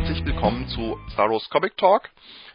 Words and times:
herzlich 0.00 0.24
willkommen 0.24 0.66
zu 0.68 0.98
Star 1.12 1.28
Comic 1.50 1.76
Talk, 1.76 2.08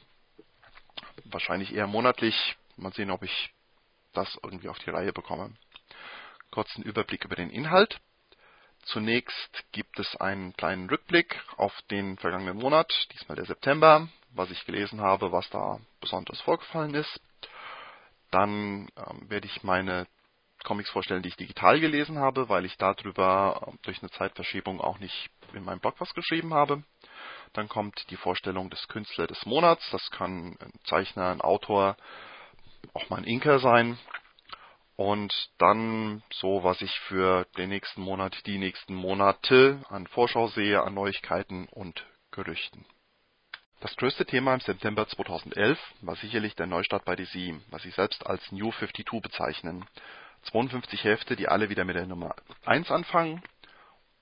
Wahrscheinlich 1.26 1.74
eher 1.74 1.88
monatlich. 1.88 2.56
Mal 2.78 2.94
sehen, 2.94 3.12
ob 3.12 3.22
ich 3.24 3.54
das 4.14 4.40
irgendwie 4.44 4.70
auf 4.70 4.80
die 4.80 4.90
Reihe 4.90 5.12
bekomme. 5.14 5.54
Kurzen 6.52 6.84
Überblick 6.84 7.26
über 7.26 7.36
den 7.36 7.50
Inhalt. 7.50 8.00
Zunächst 8.84 9.64
gibt 9.72 10.00
es 10.00 10.16
einen 10.18 10.54
kleinen 10.54 10.90
Rückblick 10.90 11.40
auf 11.58 11.74
den 11.90 12.18
vergangenen 12.18 12.58
Monat, 12.58 12.92
diesmal 13.14 13.36
der 13.36 13.46
September, 13.46 14.08
was 14.32 14.50
ich 14.52 14.66
gelesen 14.66 15.02
habe, 15.02 15.32
was 15.32 15.50
da 15.50 15.80
besonders 16.00 16.42
vorgefallen 16.42 16.96
ist. 16.96 17.22
Dann 18.32 18.90
ähm, 18.98 19.30
werde 19.30 19.48
ich 19.48 19.64
meine 19.64 20.08
Comics 20.64 20.90
vorstellen, 20.90 21.22
die 21.22 21.30
ich 21.30 21.36
digital 21.36 21.80
gelesen 21.80 22.20
habe, 22.20 22.50
weil 22.50 22.66
ich 22.66 22.78
darüber 22.78 23.62
äh, 23.68 23.78
durch 23.84 24.02
eine 24.02 24.12
Zeitverschiebung 24.12 24.80
auch 24.80 25.00
nicht 25.00 25.30
in 25.54 25.64
meinem 25.64 25.80
Blog 25.80 25.96
was 26.00 26.14
geschrieben 26.14 26.54
habe. 26.54 26.84
Dann 27.54 27.68
kommt 27.68 28.10
die 28.10 28.16
Vorstellung 28.16 28.70
des 28.70 28.88
Künstlers 28.88 29.28
des 29.28 29.46
Monats. 29.46 29.88
Das 29.92 30.10
kann 30.12 30.58
ein 30.60 30.74
Zeichner, 30.86 31.30
ein 31.30 31.42
Autor, 31.42 31.98
auch 32.94 33.10
mal 33.10 33.18
ein 33.18 33.26
Inker 33.26 33.60
sein. 33.60 33.98
Und 35.02 35.34
dann 35.58 36.22
so, 36.32 36.64
was 36.64 36.80
ich 36.80 36.92
für 37.08 37.48
den 37.58 37.70
nächsten 37.70 38.04
Monat, 38.04 38.38
die 38.46 38.60
nächsten 38.60 38.94
Monate 38.94 39.82
an 39.90 40.06
Vorschau 40.06 40.48
sehe, 40.50 40.84
an 40.84 40.94
Neuigkeiten 40.94 41.68
und 41.72 42.06
Gerüchten. 42.30 42.86
Das 43.80 43.96
größte 43.96 44.28
Thema 44.28 44.54
im 44.54 44.60
September 44.60 45.08
2011 45.08 45.80
war 46.02 46.16
sicherlich 46.18 46.56
der 46.56 46.68
Neustart 46.68 47.04
bei 47.04 47.16
DC, 47.16 47.56
was 47.72 47.82
sie 47.82 47.90
selbst 47.90 48.28
als 48.28 48.52
New 48.52 48.72
52 48.72 49.24
bezeichnen. 49.24 49.88
52 50.44 51.04
Hefte, 51.04 51.36
die 51.36 51.48
alle 51.48 51.70
wieder 51.70 51.84
mit 51.84 51.96
der 51.96 52.06
Nummer 52.06 52.36
1 52.66 52.92
anfangen, 52.92 53.42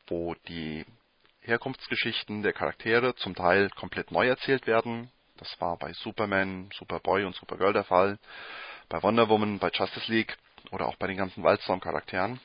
wo 0.07 0.33
die 0.47 0.85
Herkunftsgeschichten 1.41 2.41
der 2.41 2.53
Charaktere 2.53 3.15
zum 3.15 3.35
Teil 3.35 3.69
komplett 3.71 4.11
neu 4.11 4.29
erzählt 4.29 4.65
werden. 4.65 5.11
Das 5.35 5.59
war 5.59 5.75
bei 5.75 5.91
Superman, 5.91 6.69
Superboy 6.73 7.25
und 7.25 7.35
Supergirl 7.35 7.73
der 7.73 7.83
Fall, 7.83 8.17
bei 8.87 9.03
Wonder 9.03 9.27
Woman, 9.27 9.59
bei 9.59 9.71
Justice 9.71 10.09
League 10.09 10.37
oder 10.71 10.87
auch 10.87 10.95
bei 10.95 11.07
den 11.07 11.17
ganzen 11.17 11.43
Wildstorm-Charakteren. 11.43 12.39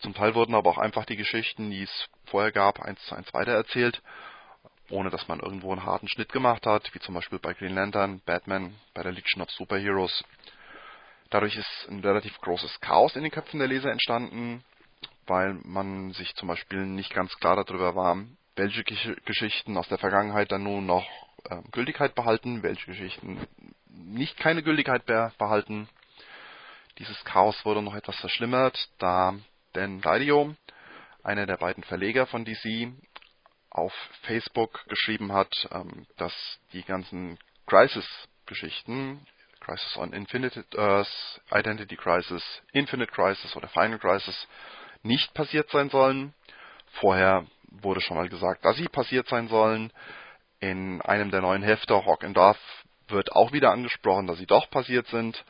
Zum 0.00 0.14
Teil 0.14 0.34
wurden 0.34 0.54
aber 0.54 0.70
auch 0.70 0.78
einfach 0.78 1.04
die 1.04 1.16
Geschichten, 1.16 1.70
die 1.70 1.82
es 1.82 2.08
vorher 2.26 2.52
gab, 2.52 2.80
eins 2.80 3.04
zu 3.06 3.14
eins 3.14 3.32
weitererzählt, 3.34 4.00
ohne 4.90 5.10
dass 5.10 5.26
man 5.28 5.40
irgendwo 5.40 5.72
einen 5.72 5.84
harten 5.84 6.08
Schnitt 6.08 6.32
gemacht 6.32 6.66
hat, 6.66 6.88
wie 6.94 7.00
zum 7.00 7.14
Beispiel 7.14 7.38
bei 7.38 7.52
Green 7.52 7.74
Lantern, 7.74 8.20
Batman, 8.24 8.74
bei 8.94 9.02
der 9.02 9.12
Legion 9.12 9.42
of 9.42 9.50
Superheroes. 9.50 10.24
Dadurch 11.30 11.56
ist 11.56 11.88
ein 11.90 12.00
relativ 12.00 12.38
großes 12.40 12.80
Chaos 12.80 13.16
in 13.16 13.22
den 13.22 13.32
Köpfen 13.32 13.58
der 13.58 13.68
Leser 13.68 13.90
entstanden, 13.90 14.64
weil 15.26 15.54
man 15.64 16.12
sich 16.12 16.34
zum 16.36 16.48
Beispiel 16.48 16.86
nicht 16.86 17.12
ganz 17.12 17.34
klar 17.36 17.62
darüber 17.62 17.94
war, 17.94 18.16
welche 18.56 18.82
Geschichten 18.82 19.76
aus 19.76 19.88
der 19.88 19.98
Vergangenheit 19.98 20.50
dann 20.50 20.62
nun 20.62 20.86
noch 20.86 21.06
äh, 21.44 21.60
Gültigkeit 21.70 22.14
behalten, 22.14 22.62
welche 22.62 22.86
Geschichten 22.86 23.46
nicht 23.88 24.36
keine 24.38 24.62
Gültigkeit 24.62 25.06
mehr 25.06 25.32
behalten. 25.38 25.88
Dieses 26.98 27.24
Chaos 27.24 27.64
wurde 27.64 27.80
noch 27.80 27.94
etwas 27.94 28.16
verschlimmert, 28.16 28.76
da 28.98 29.36
Dan 29.72 30.00
Radio, 30.00 30.56
einer 31.22 31.46
der 31.46 31.56
beiden 31.56 31.84
Verleger 31.84 32.26
von 32.26 32.44
DC, 32.44 32.92
auf 33.70 33.92
Facebook 34.22 34.84
geschrieben 34.88 35.32
hat, 35.32 35.52
ähm, 35.70 36.06
dass 36.16 36.32
die 36.72 36.82
ganzen 36.82 37.38
Crisis-Geschichten, 37.66 39.24
Crisis 39.60 39.96
on 39.96 40.12
Infinite 40.12 40.64
Earth, 40.76 41.40
Identity 41.52 41.96
Crisis, 41.96 42.42
Infinite 42.72 43.12
Crisis 43.12 43.54
oder 43.54 43.68
Final 43.68 44.00
Crisis, 44.00 44.48
nicht 45.02 45.32
passiert 45.34 45.70
sein 45.70 45.90
sollen. 45.90 46.34
Vorher 46.94 47.46
wurde 47.70 48.00
schon 48.00 48.16
mal 48.16 48.28
gesagt, 48.28 48.64
dass 48.64 48.76
sie 48.76 48.88
passiert 48.88 49.28
sein 49.28 49.46
sollen. 49.46 49.92
In 50.58 51.00
einem 51.02 51.30
der 51.30 51.42
neuen 51.42 51.62
Hefte, 51.62 51.94
Hawk 51.94 52.24
and 52.24 52.36
Dove, 52.36 52.58
wird 53.06 53.30
auch 53.32 53.52
wieder 53.52 53.70
angesprochen, 53.70 54.26
dass 54.26 54.38
sie 54.38 54.46
doch 54.46 54.68
passiert 54.70 55.06
sind 55.06 55.44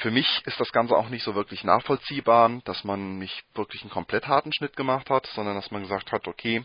für 0.00 0.10
mich 0.10 0.42
ist 0.46 0.60
das 0.60 0.70
Ganze 0.70 0.96
auch 0.96 1.08
nicht 1.08 1.24
so 1.24 1.34
wirklich 1.34 1.64
nachvollziehbar, 1.64 2.60
dass 2.64 2.84
man 2.84 3.18
nicht 3.18 3.44
wirklich 3.54 3.82
einen 3.82 3.90
komplett 3.90 4.28
harten 4.28 4.52
Schnitt 4.52 4.76
gemacht 4.76 5.10
hat, 5.10 5.26
sondern 5.34 5.56
dass 5.56 5.70
man 5.70 5.82
gesagt 5.82 6.12
hat, 6.12 6.28
okay, 6.28 6.64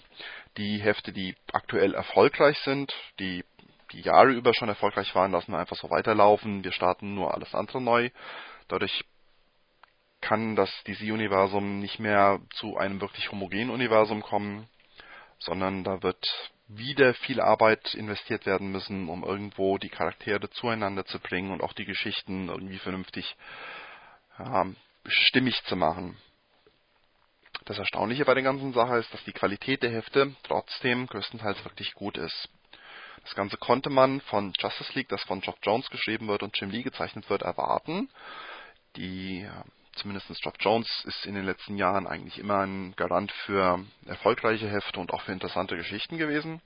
die 0.57 0.77
Hefte, 0.77 1.11
die 1.11 1.35
aktuell 1.51 1.95
erfolgreich 1.95 2.57
sind, 2.59 2.93
die 3.19 3.43
die 3.91 4.01
Jahre 4.01 4.31
über 4.31 4.53
schon 4.53 4.69
erfolgreich 4.69 5.13
waren, 5.15 5.31
lassen 5.31 5.51
wir 5.51 5.59
einfach 5.59 5.75
so 5.75 5.89
weiterlaufen. 5.89 6.63
Wir 6.63 6.71
starten 6.71 7.13
nur 7.13 7.33
alles 7.33 7.53
andere 7.53 7.79
neu. 7.81 8.09
Dadurch 8.67 9.03
kann 10.19 10.55
das 10.55 10.71
DC-Universum 10.87 11.79
nicht 11.79 11.99
mehr 11.99 12.39
zu 12.55 12.77
einem 12.77 13.01
wirklich 13.01 13.31
homogenen 13.31 13.69
Universum 13.69 14.21
kommen, 14.21 14.67
sondern 15.45 15.83
da 15.83 16.01
wird 16.01 16.51
wieder 16.67 17.13
viel 17.13 17.39
Arbeit 17.41 17.93
investiert 17.93 18.45
werden 18.45 18.71
müssen, 18.71 19.09
um 19.09 19.23
irgendwo 19.23 19.77
die 19.77 19.89
Charaktere 19.89 20.49
zueinander 20.49 21.05
zu 21.05 21.19
bringen 21.19 21.51
und 21.51 21.61
auch 21.61 21.73
die 21.73 21.85
Geschichten 21.85 22.49
irgendwie 22.49 22.79
vernünftig 22.79 23.35
ja, 24.39 24.65
stimmig 25.05 25.61
zu 25.65 25.75
machen. 25.75 26.17
Das 27.65 27.77
Erstaunliche 27.77 28.25
bei 28.25 28.33
der 28.33 28.43
ganzen 28.43 28.73
Sache 28.73 28.97
ist, 28.97 29.13
dass 29.13 29.23
die 29.23 29.31
Qualität 29.31 29.83
der 29.83 29.91
Hefte 29.91 30.35
trotzdem 30.43 31.07
größtenteils 31.07 31.63
wirklich 31.63 31.93
gut 31.93 32.17
ist. 32.17 32.49
Das 33.23 33.35
Ganze 33.35 33.57
konnte 33.57 33.89
man 33.89 34.19
von 34.21 34.53
Justice 34.57 34.91
League, 34.95 35.07
das 35.07 35.23
von 35.23 35.39
Geoff 35.39 35.55
Jones 35.63 35.89
geschrieben 35.89 36.27
wird 36.27 36.43
und 36.43 36.57
Jim 36.59 36.71
Lee 36.71 36.83
gezeichnet 36.83 37.29
wird, 37.29 37.41
erwarten. 37.41 38.09
Die 38.97 39.47
zumindest 39.95 40.27
Geoff 40.41 40.55
Jones 40.59 40.87
ist 41.05 41.25
in 41.25 41.35
den 41.35 41.45
letzten 41.45 41.77
Jahren 41.77 42.07
eigentlich 42.07 42.39
immer 42.39 42.59
ein 42.59 42.95
Garant 42.95 43.31
für 43.45 43.83
erfolgreiche 44.05 44.69
Hefte 44.69 44.99
und 44.99 45.13
auch 45.13 45.21
für 45.21 45.31
interessante 45.31 45.75
Geschichten 45.75 46.17
gewesen. 46.17 46.61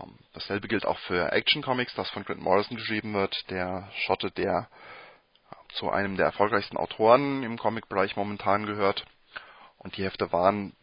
Ähm, 0.00 0.18
dasselbe 0.32 0.68
gilt 0.68 0.86
auch 0.86 0.98
für 1.00 1.32
Action 1.32 1.62
Comics, 1.62 1.94
das 1.94 2.10
von 2.10 2.24
Grant 2.24 2.40
Morrison 2.40 2.76
geschrieben 2.76 3.14
wird, 3.14 3.34
der 3.50 3.90
Schotte, 4.04 4.30
der 4.30 4.68
zu 5.74 5.90
einem 5.90 6.16
der 6.16 6.26
erfolgreichsten 6.26 6.76
Autoren 6.76 7.42
im 7.42 7.58
Comic-Bereich 7.58 8.16
momentan 8.16 8.66
gehört. 8.66 9.04
Und 9.78 9.96
die 9.96 10.04
Hefte 10.04 10.32
waren 10.32 10.74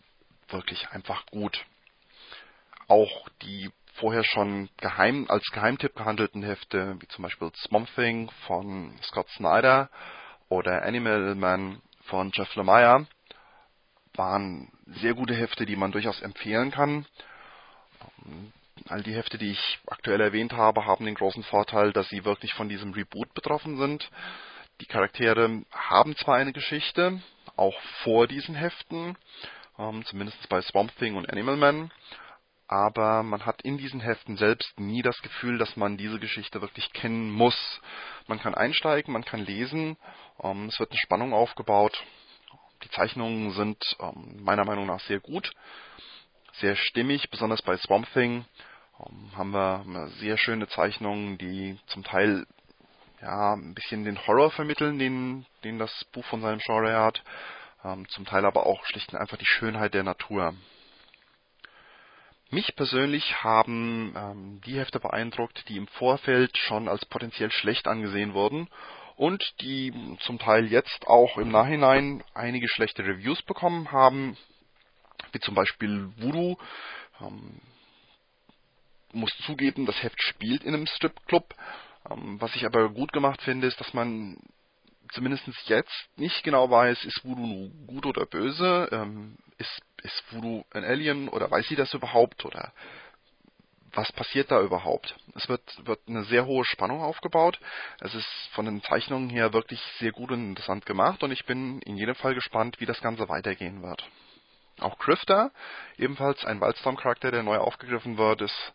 wirklich 0.50 0.89
einfach 0.89 1.25
gut. 1.27 1.65
Auch 2.88 3.27
die 3.41 3.71
vorher 3.95 4.23
schon 4.23 4.69
geheim, 4.77 5.25
als 5.29 5.44
Geheimtipp 5.51 5.95
gehandelten 5.95 6.44
Hefte, 6.44 6.97
wie 7.00 7.07
zum 7.07 7.23
Beispiel 7.23 7.51
Swamp 7.55 7.88
Thing 7.95 8.29
von 8.47 8.97
Scott 9.03 9.29
Snyder, 9.29 9.89
oder 10.53 10.83
Animal 10.83 11.35
Man 11.35 11.81
von 12.05 12.31
Jeff 12.33 12.55
Lemire 12.55 13.07
waren 14.15 14.71
sehr 14.85 15.15
gute 15.15 15.33
Hefte, 15.33 15.65
die 15.65 15.75
man 15.75 15.91
durchaus 15.91 16.21
empfehlen 16.21 16.69
kann. 16.69 17.07
All 18.88 19.01
die 19.01 19.15
Hefte, 19.15 19.38
die 19.39 19.51
ich 19.51 19.79
aktuell 19.88 20.21
erwähnt 20.21 20.53
habe, 20.53 20.85
haben 20.85 21.05
den 21.05 21.15
großen 21.15 21.44
Vorteil, 21.44 21.91
dass 21.91 22.09
sie 22.09 22.23
wirklich 22.23 22.53
von 22.53 22.69
diesem 22.69 22.94
Reboot 22.94 23.33
betroffen 23.33 23.77
sind. 23.77 24.09
Die 24.81 24.85
Charaktere 24.85 25.63
haben 25.71 26.15
zwar 26.17 26.35
eine 26.35 26.53
Geschichte, 26.53 27.21
auch 27.55 27.79
vor 28.03 28.27
diesen 28.27 28.53
Heften, 28.53 29.17
ähm, 29.79 30.05
zumindest 30.05 30.47
bei 30.50 30.61
Swamp 30.61 30.95
Thing 30.97 31.15
und 31.15 31.31
Animal 31.31 31.57
Man, 31.57 31.91
aber 32.68 33.24
man 33.24 33.45
hat 33.45 33.62
in 33.62 33.77
diesen 33.77 34.00
Heften 34.00 34.38
selbst 34.38 34.80
nie 34.80 35.01
das 35.01 35.21
Gefühl, 35.21 35.57
dass 35.57 35.75
man 35.75 35.98
diese 35.98 36.19
Geschichte 36.19 36.62
wirklich 36.62 36.92
kennen 36.94 37.30
muss. 37.30 37.81
Man 38.27 38.39
kann 38.39 38.56
einsteigen, 38.56 39.13
man 39.13 39.25
kann 39.25 39.45
lesen, 39.45 39.98
ähm, 40.42 40.68
es 40.68 40.80
wird 40.80 40.92
eine 40.92 41.00
Spannung 41.00 41.33
aufgebaut. 41.33 42.04
Die 42.83 42.89
Zeichnungen 42.89 43.51
sind 43.51 43.77
ähm, 44.00 44.44
meiner 44.44 44.65
Meinung 44.65 44.88
nach 44.88 45.00
sehr 45.01 45.19
gut, 45.19 45.51
sehr 46.54 46.75
stimmig, 46.75 47.30
besonders 47.30 47.62
bei 47.62 47.77
Swamp 47.77 48.12
Thing 48.13 48.45
ähm, 49.00 49.31
haben 49.38 49.51
wir, 49.51 50.10
sehr 50.19 50.38
schöne 50.38 50.68
Zeichnungen, 50.68 51.38
die 51.38 51.77
zum 51.88 52.04
Teil 52.04 52.45
ja 53.21 53.54
ein 53.54 53.74
bisschen 53.74 54.04
den 54.04 54.25
Horror 54.25 54.51
vermitteln, 54.51 55.00
den, 55.00 55.45
den 55.63 55.80
das 55.80 56.06
Buch 56.12 56.25
von 56.25 56.42
seinem 56.42 56.60
Genre 56.60 57.00
hat, 57.00 57.24
zum 58.10 58.25
Teil 58.25 58.45
aber 58.45 58.65
auch 58.65 58.86
schlicht 58.86 59.13
und 59.13 59.19
einfach 59.19 59.38
die 59.38 59.45
Schönheit 59.45 59.94
der 59.94 60.04
Natur. 60.04 60.54
Mich 62.53 62.75
persönlich 62.75 63.44
haben 63.44 64.13
ähm, 64.15 64.61
die 64.63 64.77
Hefte 64.77 65.00
beeindruckt, 65.00 65.67
die 65.69 65.77
im 65.77 65.88
Vorfeld 65.88 66.55
schon 66.55 66.88
als 66.88 67.03
potenziell 67.03 67.50
schlecht 67.51 67.88
angesehen 67.88 68.35
wurden 68.35 68.69
und 69.15 69.44
die 69.61 69.91
zum 70.19 70.38
Teil 70.38 70.67
jetzt 70.67 71.07
auch 71.07 71.39
im 71.39 71.50
Nachhinein 71.50 72.23
einige 72.35 72.69
schlechte 72.69 73.03
Reviews 73.03 73.41
bekommen 73.41 73.91
haben, 73.91 74.38
wie 75.31 75.39
zum 75.39 75.55
Beispiel 75.55 76.11
Voodoo. 76.17 76.57
Ähm, 77.21 77.59
muss 79.13 79.35
zugeben, 79.47 79.88
das 79.88 80.03
Heft 80.03 80.21
spielt 80.21 80.63
in 80.63 80.75
einem 80.75 80.85
Stripclub. 80.85 81.55
Ähm, 82.11 82.39
was 82.39 82.55
ich 82.55 82.67
aber 82.67 82.89
gut 82.89 83.11
gemacht 83.13 83.41
finde, 83.41 83.65
ist, 83.65 83.79
dass 83.79 83.95
man 83.95 84.38
zumindest 85.13 85.48
jetzt 85.65 86.10
nicht 86.18 86.44
genau 86.44 86.69
weiß, 86.69 87.06
ist 87.06 87.24
Voodoo 87.24 87.45
nun 87.45 87.88
gut 87.88 88.06
oder 88.06 88.25
böse, 88.25 88.89
ähm, 88.92 89.38
ist, 89.57 89.81
ist 90.04 90.24
Voodoo 90.31 90.63
ein 90.71 90.83
Alien 90.83 91.30
oder 91.30 91.50
weiß 91.50 91.68
sie 91.68 91.75
das 91.75 91.94
überhaupt 91.94 92.45
oder 92.45 92.74
was 93.95 94.12
passiert 94.12 94.50
da 94.50 94.60
überhaupt? 94.62 95.15
Es 95.36 95.48
wird, 95.48 95.62
wird 95.86 96.00
eine 96.07 96.24
sehr 96.24 96.45
hohe 96.45 96.65
Spannung 96.65 97.01
aufgebaut. 97.01 97.60
Es 98.00 98.13
ist 98.15 98.27
von 98.54 98.65
den 98.65 98.81
Zeichnungen 98.81 99.30
her 99.30 99.54
wirklich 99.54 99.80
sehr 100.00 100.12
gut 100.12 100.31
und 100.31 100.50
interessant 100.50 100.86
gemacht 100.86 101.24
und 101.24 101.31
ich 101.31 101.45
bin 101.45 101.80
in 101.81 101.95
jedem 101.95 102.15
Fall 102.15 102.33
gespannt, 102.33 102.80
wie 102.80 102.86
das 102.86 103.01
Ganze 103.01 103.30
weitergehen 103.30 103.83
wird. 103.83 104.04
Auch 104.80 104.98
Crifter, 104.98 105.51
ebenfalls 105.98 106.44
ein 106.45 106.60
Wildstorm-Charakter, 106.60 107.30
der 107.30 107.44
neu 107.44 107.57
aufgegriffen 107.57 108.18
wird, 108.18 108.42
ist 108.42 108.74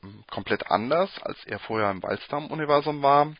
hm, 0.00 0.24
komplett 0.28 0.70
anders, 0.70 1.10
als 1.22 1.44
er 1.46 1.60
vorher 1.60 1.90
im 1.90 2.02
Wildstorm-Universum 2.02 3.02
war. 3.02 3.32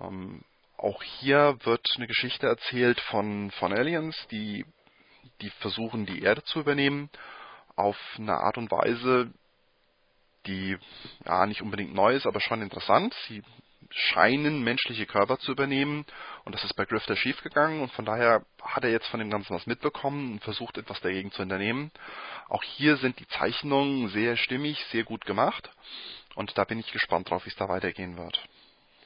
Ähm, 0.00 0.44
auch 0.82 1.02
hier 1.02 1.58
wird 1.64 1.86
eine 1.96 2.06
Geschichte 2.06 2.46
erzählt 2.46 3.00
von, 3.00 3.50
von 3.52 3.72
Aliens, 3.72 4.16
die, 4.30 4.64
die 5.40 5.50
versuchen, 5.60 6.06
die 6.06 6.22
Erde 6.22 6.42
zu 6.44 6.60
übernehmen, 6.60 7.10
auf 7.76 7.96
eine 8.16 8.34
Art 8.34 8.58
und 8.58 8.70
Weise, 8.70 9.30
die 10.46 10.76
ja 11.26 11.46
nicht 11.46 11.62
unbedingt 11.62 11.94
neu 11.94 12.14
ist, 12.14 12.26
aber 12.26 12.40
schon 12.40 12.62
interessant. 12.62 13.14
Sie 13.28 13.42
scheinen 13.90 14.62
menschliche 14.62 15.04
Körper 15.04 15.38
zu 15.38 15.52
übernehmen 15.52 16.06
und 16.44 16.54
das 16.54 16.64
ist 16.64 16.74
bei 16.76 16.84
Grifter 16.84 17.16
schiefgegangen 17.16 17.80
und 17.80 17.90
von 17.92 18.04
daher 18.04 18.44
hat 18.62 18.84
er 18.84 18.90
jetzt 18.90 19.08
von 19.08 19.18
dem 19.20 19.30
Ganzen 19.30 19.54
was 19.54 19.66
mitbekommen 19.66 20.32
und 20.32 20.44
versucht 20.44 20.78
etwas 20.78 21.00
dagegen 21.00 21.32
zu 21.32 21.42
unternehmen. 21.42 21.90
Auch 22.48 22.62
hier 22.62 22.96
sind 22.98 23.18
die 23.18 23.26
Zeichnungen 23.26 24.08
sehr 24.08 24.36
stimmig, 24.36 24.82
sehr 24.92 25.04
gut 25.04 25.26
gemacht 25.26 25.70
und 26.36 26.56
da 26.56 26.64
bin 26.64 26.78
ich 26.78 26.92
gespannt 26.92 27.30
drauf, 27.30 27.44
wie 27.44 27.50
es 27.50 27.56
da 27.56 27.68
weitergehen 27.68 28.16
wird. 28.16 28.40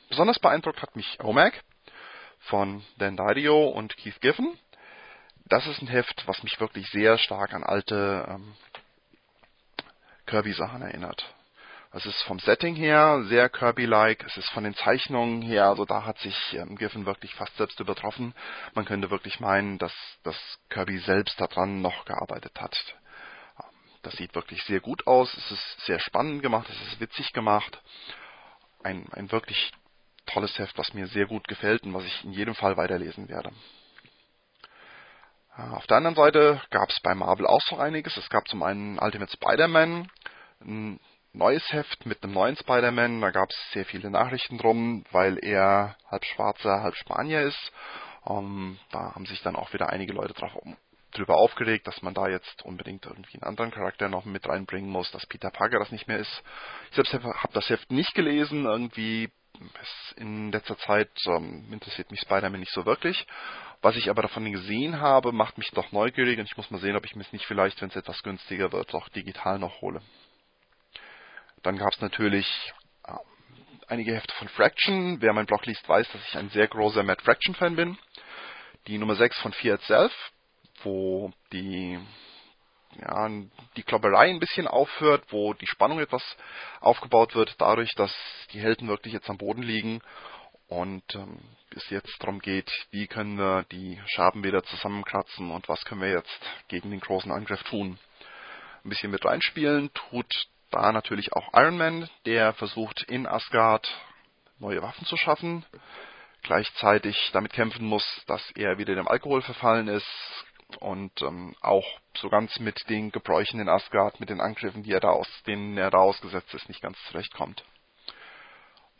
Besonders 0.08 0.38
beeindruckt 0.38 0.82
hat 0.82 0.96
mich 0.96 1.18
OMAG 1.22 1.52
von 2.40 2.84
Dan 2.98 3.16
Didio 3.16 3.68
und 3.68 3.96
Keith 3.96 4.20
Giffen. 4.20 4.58
Das 5.46 5.66
ist 5.66 5.82
ein 5.82 5.88
Heft, 5.88 6.26
was 6.26 6.42
mich 6.42 6.58
wirklich 6.60 6.88
sehr 6.90 7.18
stark 7.18 7.52
an 7.52 7.64
alte 7.64 8.26
ähm, 8.28 8.54
Kirby-Sachen 10.26 10.82
erinnert. 10.82 11.34
Es 11.92 12.06
ist 12.06 12.22
vom 12.22 12.40
Setting 12.40 12.74
her 12.74 13.22
sehr 13.28 13.48
Kirby-like, 13.48 14.24
es 14.24 14.36
ist 14.36 14.50
von 14.50 14.64
den 14.64 14.74
Zeichnungen 14.74 15.42
her, 15.42 15.66
also 15.66 15.84
da 15.84 16.04
hat 16.04 16.18
sich 16.18 16.36
ähm, 16.54 16.76
Giffen 16.76 17.06
wirklich 17.06 17.32
fast 17.34 17.56
selbst 17.56 17.78
übertroffen. 17.78 18.34
Man 18.74 18.84
könnte 18.84 19.10
wirklich 19.10 19.38
meinen, 19.38 19.78
dass, 19.78 19.92
dass 20.24 20.36
Kirby 20.70 20.98
selbst 20.98 21.40
daran 21.40 21.82
noch 21.82 22.04
gearbeitet 22.04 22.60
hat. 22.60 22.76
Das 24.02 24.14
sieht 24.16 24.34
wirklich 24.34 24.62
sehr 24.64 24.80
gut 24.80 25.06
aus, 25.06 25.32
es 25.34 25.50
ist 25.52 25.86
sehr 25.86 26.00
spannend 26.00 26.42
gemacht, 26.42 26.68
es 26.68 26.92
ist 26.92 27.00
witzig 27.00 27.32
gemacht. 27.32 27.80
Ein, 28.82 29.06
ein 29.12 29.30
wirklich 29.30 29.72
tolles 30.26 30.58
Heft, 30.58 30.76
was 30.78 30.94
mir 30.94 31.06
sehr 31.06 31.26
gut 31.26 31.46
gefällt 31.48 31.82
und 31.82 31.94
was 31.94 32.04
ich 32.04 32.24
in 32.24 32.32
jedem 32.32 32.54
Fall 32.54 32.76
weiterlesen 32.76 33.28
werde. 33.28 33.50
Auf 35.56 35.86
der 35.86 35.98
anderen 35.98 36.16
Seite 36.16 36.60
gab 36.70 36.88
es 36.88 36.98
bei 37.00 37.14
Marvel 37.14 37.46
auch 37.46 37.60
so 37.68 37.76
einiges. 37.76 38.16
Es 38.16 38.28
gab 38.28 38.48
zum 38.48 38.62
einen 38.64 38.98
Ultimate 38.98 39.30
Spider-Man, 39.30 40.10
ein 40.60 41.00
neues 41.32 41.72
Heft 41.72 42.06
mit 42.06 42.24
einem 42.24 42.32
neuen 42.32 42.56
Spider-Man. 42.56 43.20
Da 43.20 43.30
gab 43.30 43.48
es 43.50 43.72
sehr 43.72 43.84
viele 43.84 44.10
Nachrichten 44.10 44.58
drum, 44.58 45.04
weil 45.12 45.38
er 45.38 45.96
halb 46.10 46.24
Schwarzer, 46.24 46.82
halb 46.82 46.96
Spanier 46.96 47.42
ist. 47.42 47.72
Um, 48.24 48.38
ähm, 48.38 48.78
da 48.90 49.14
haben 49.14 49.26
sich 49.26 49.42
dann 49.42 49.54
auch 49.54 49.72
wieder 49.74 49.90
einige 49.90 50.14
Leute 50.14 50.32
drauf, 50.32 50.50
drüber 51.12 51.36
aufgeregt, 51.36 51.86
dass 51.86 52.02
man 52.02 52.14
da 52.14 52.26
jetzt 52.26 52.64
unbedingt 52.64 53.04
irgendwie 53.04 53.34
einen 53.34 53.44
anderen 53.44 53.70
Charakter 53.70 54.08
noch 54.08 54.24
mit 54.24 54.48
reinbringen 54.48 54.90
muss, 54.90 55.10
dass 55.12 55.26
Peter 55.26 55.50
Parker 55.50 55.78
das 55.78 55.92
nicht 55.92 56.08
mehr 56.08 56.18
ist. 56.18 56.42
Ich 56.90 56.96
selbst 56.96 57.12
habe 57.12 57.52
das 57.52 57.68
Heft 57.68 57.92
nicht 57.92 58.14
gelesen, 58.14 58.64
irgendwie 58.64 59.30
in 60.16 60.52
letzter 60.52 60.76
Zeit 60.78 61.10
ähm, 61.26 61.72
interessiert 61.72 62.10
mich 62.10 62.20
Spider-Man 62.20 62.60
nicht 62.60 62.72
so 62.72 62.86
wirklich. 62.86 63.26
Was 63.82 63.96
ich 63.96 64.08
aber 64.08 64.22
davon 64.22 64.50
gesehen 64.50 65.00
habe, 65.00 65.32
macht 65.32 65.58
mich 65.58 65.70
doch 65.72 65.92
neugierig 65.92 66.38
und 66.38 66.46
ich 66.46 66.56
muss 66.56 66.70
mal 66.70 66.80
sehen, 66.80 66.96
ob 66.96 67.04
ich 67.04 67.14
mir 67.14 67.22
es 67.22 67.32
nicht 67.32 67.44
vielleicht, 67.46 67.80
wenn 67.82 67.90
es 67.90 67.96
etwas 67.96 68.22
günstiger 68.22 68.72
wird, 68.72 68.94
auch 68.94 69.08
digital 69.10 69.58
noch 69.58 69.80
hole. 69.80 70.00
Dann 71.62 71.76
gab 71.76 71.92
es 71.92 72.00
natürlich 72.00 72.46
äh, 73.06 73.12
einige 73.88 74.14
Hefte 74.14 74.34
von 74.34 74.48
Fraction. 74.48 75.20
Wer 75.20 75.32
mein 75.32 75.46
Blog 75.46 75.66
liest, 75.66 75.88
weiß, 75.88 76.08
dass 76.12 76.28
ich 76.28 76.36
ein 76.36 76.50
sehr 76.50 76.68
großer 76.68 77.02
Mad 77.02 77.22
Fraction 77.22 77.54
Fan 77.54 77.76
bin. 77.76 77.98
Die 78.86 78.98
Nummer 78.98 79.16
6 79.16 79.38
von 79.40 79.52
Fear 79.52 79.76
Itself, 79.76 80.12
wo 80.82 81.32
die 81.52 81.98
ja, 83.00 83.28
die 83.76 83.82
Klopperei 83.82 84.30
ein 84.30 84.40
bisschen 84.40 84.66
aufhört, 84.66 85.24
wo 85.30 85.54
die 85.54 85.66
Spannung 85.66 86.00
etwas 86.00 86.22
aufgebaut 86.80 87.34
wird, 87.34 87.54
dadurch, 87.58 87.94
dass 87.94 88.14
die 88.52 88.60
Helden 88.60 88.88
wirklich 88.88 89.12
jetzt 89.12 89.30
am 89.30 89.38
Boden 89.38 89.62
liegen 89.62 90.00
und 90.68 91.02
ähm, 91.14 91.38
es 91.70 91.88
jetzt 91.90 92.16
darum 92.20 92.38
geht, 92.38 92.70
wie 92.90 93.06
können 93.06 93.36
wir 93.36 93.64
die 93.70 94.00
Scherben 94.06 94.44
wieder 94.44 94.62
zusammenkratzen 94.62 95.50
und 95.50 95.68
was 95.68 95.84
können 95.84 96.00
wir 96.00 96.10
jetzt 96.10 96.40
gegen 96.68 96.90
den 96.90 97.00
großen 97.00 97.32
Angriff 97.32 97.62
tun. 97.64 97.98
Ein 98.84 98.88
bisschen 98.88 99.10
mit 99.10 99.24
reinspielen 99.24 99.92
tut 99.94 100.32
da 100.70 100.92
natürlich 100.92 101.32
auch 101.32 101.52
Iron 101.54 101.76
Man, 101.76 102.08
der 102.26 102.52
versucht 102.54 103.02
in 103.04 103.26
Asgard 103.26 103.88
neue 104.58 104.82
Waffen 104.82 105.06
zu 105.06 105.16
schaffen, 105.16 105.64
gleichzeitig 106.42 107.16
damit 107.32 107.52
kämpfen 107.52 107.86
muss, 107.86 108.04
dass 108.26 108.42
er 108.52 108.78
wieder 108.78 108.94
dem 108.94 109.08
Alkohol 109.08 109.42
verfallen 109.42 109.88
ist 109.88 110.06
und 110.80 111.12
ähm, 111.22 111.54
auch 111.60 111.86
so 112.16 112.28
ganz 112.28 112.58
mit 112.58 112.88
den 112.88 113.10
Gebräuchen 113.10 113.60
in 113.60 113.68
Asgard, 113.68 114.20
mit 114.20 114.30
den 114.30 114.40
Angriffen, 114.40 114.82
die 114.82 114.92
er 114.92 115.00
da 115.00 115.10
aus, 115.10 115.28
denen 115.46 115.76
er 115.76 115.90
da 115.90 115.98
ausgesetzt 115.98 116.52
ist, 116.54 116.68
nicht 116.68 116.82
ganz 116.82 116.98
zurechtkommt. 117.08 117.64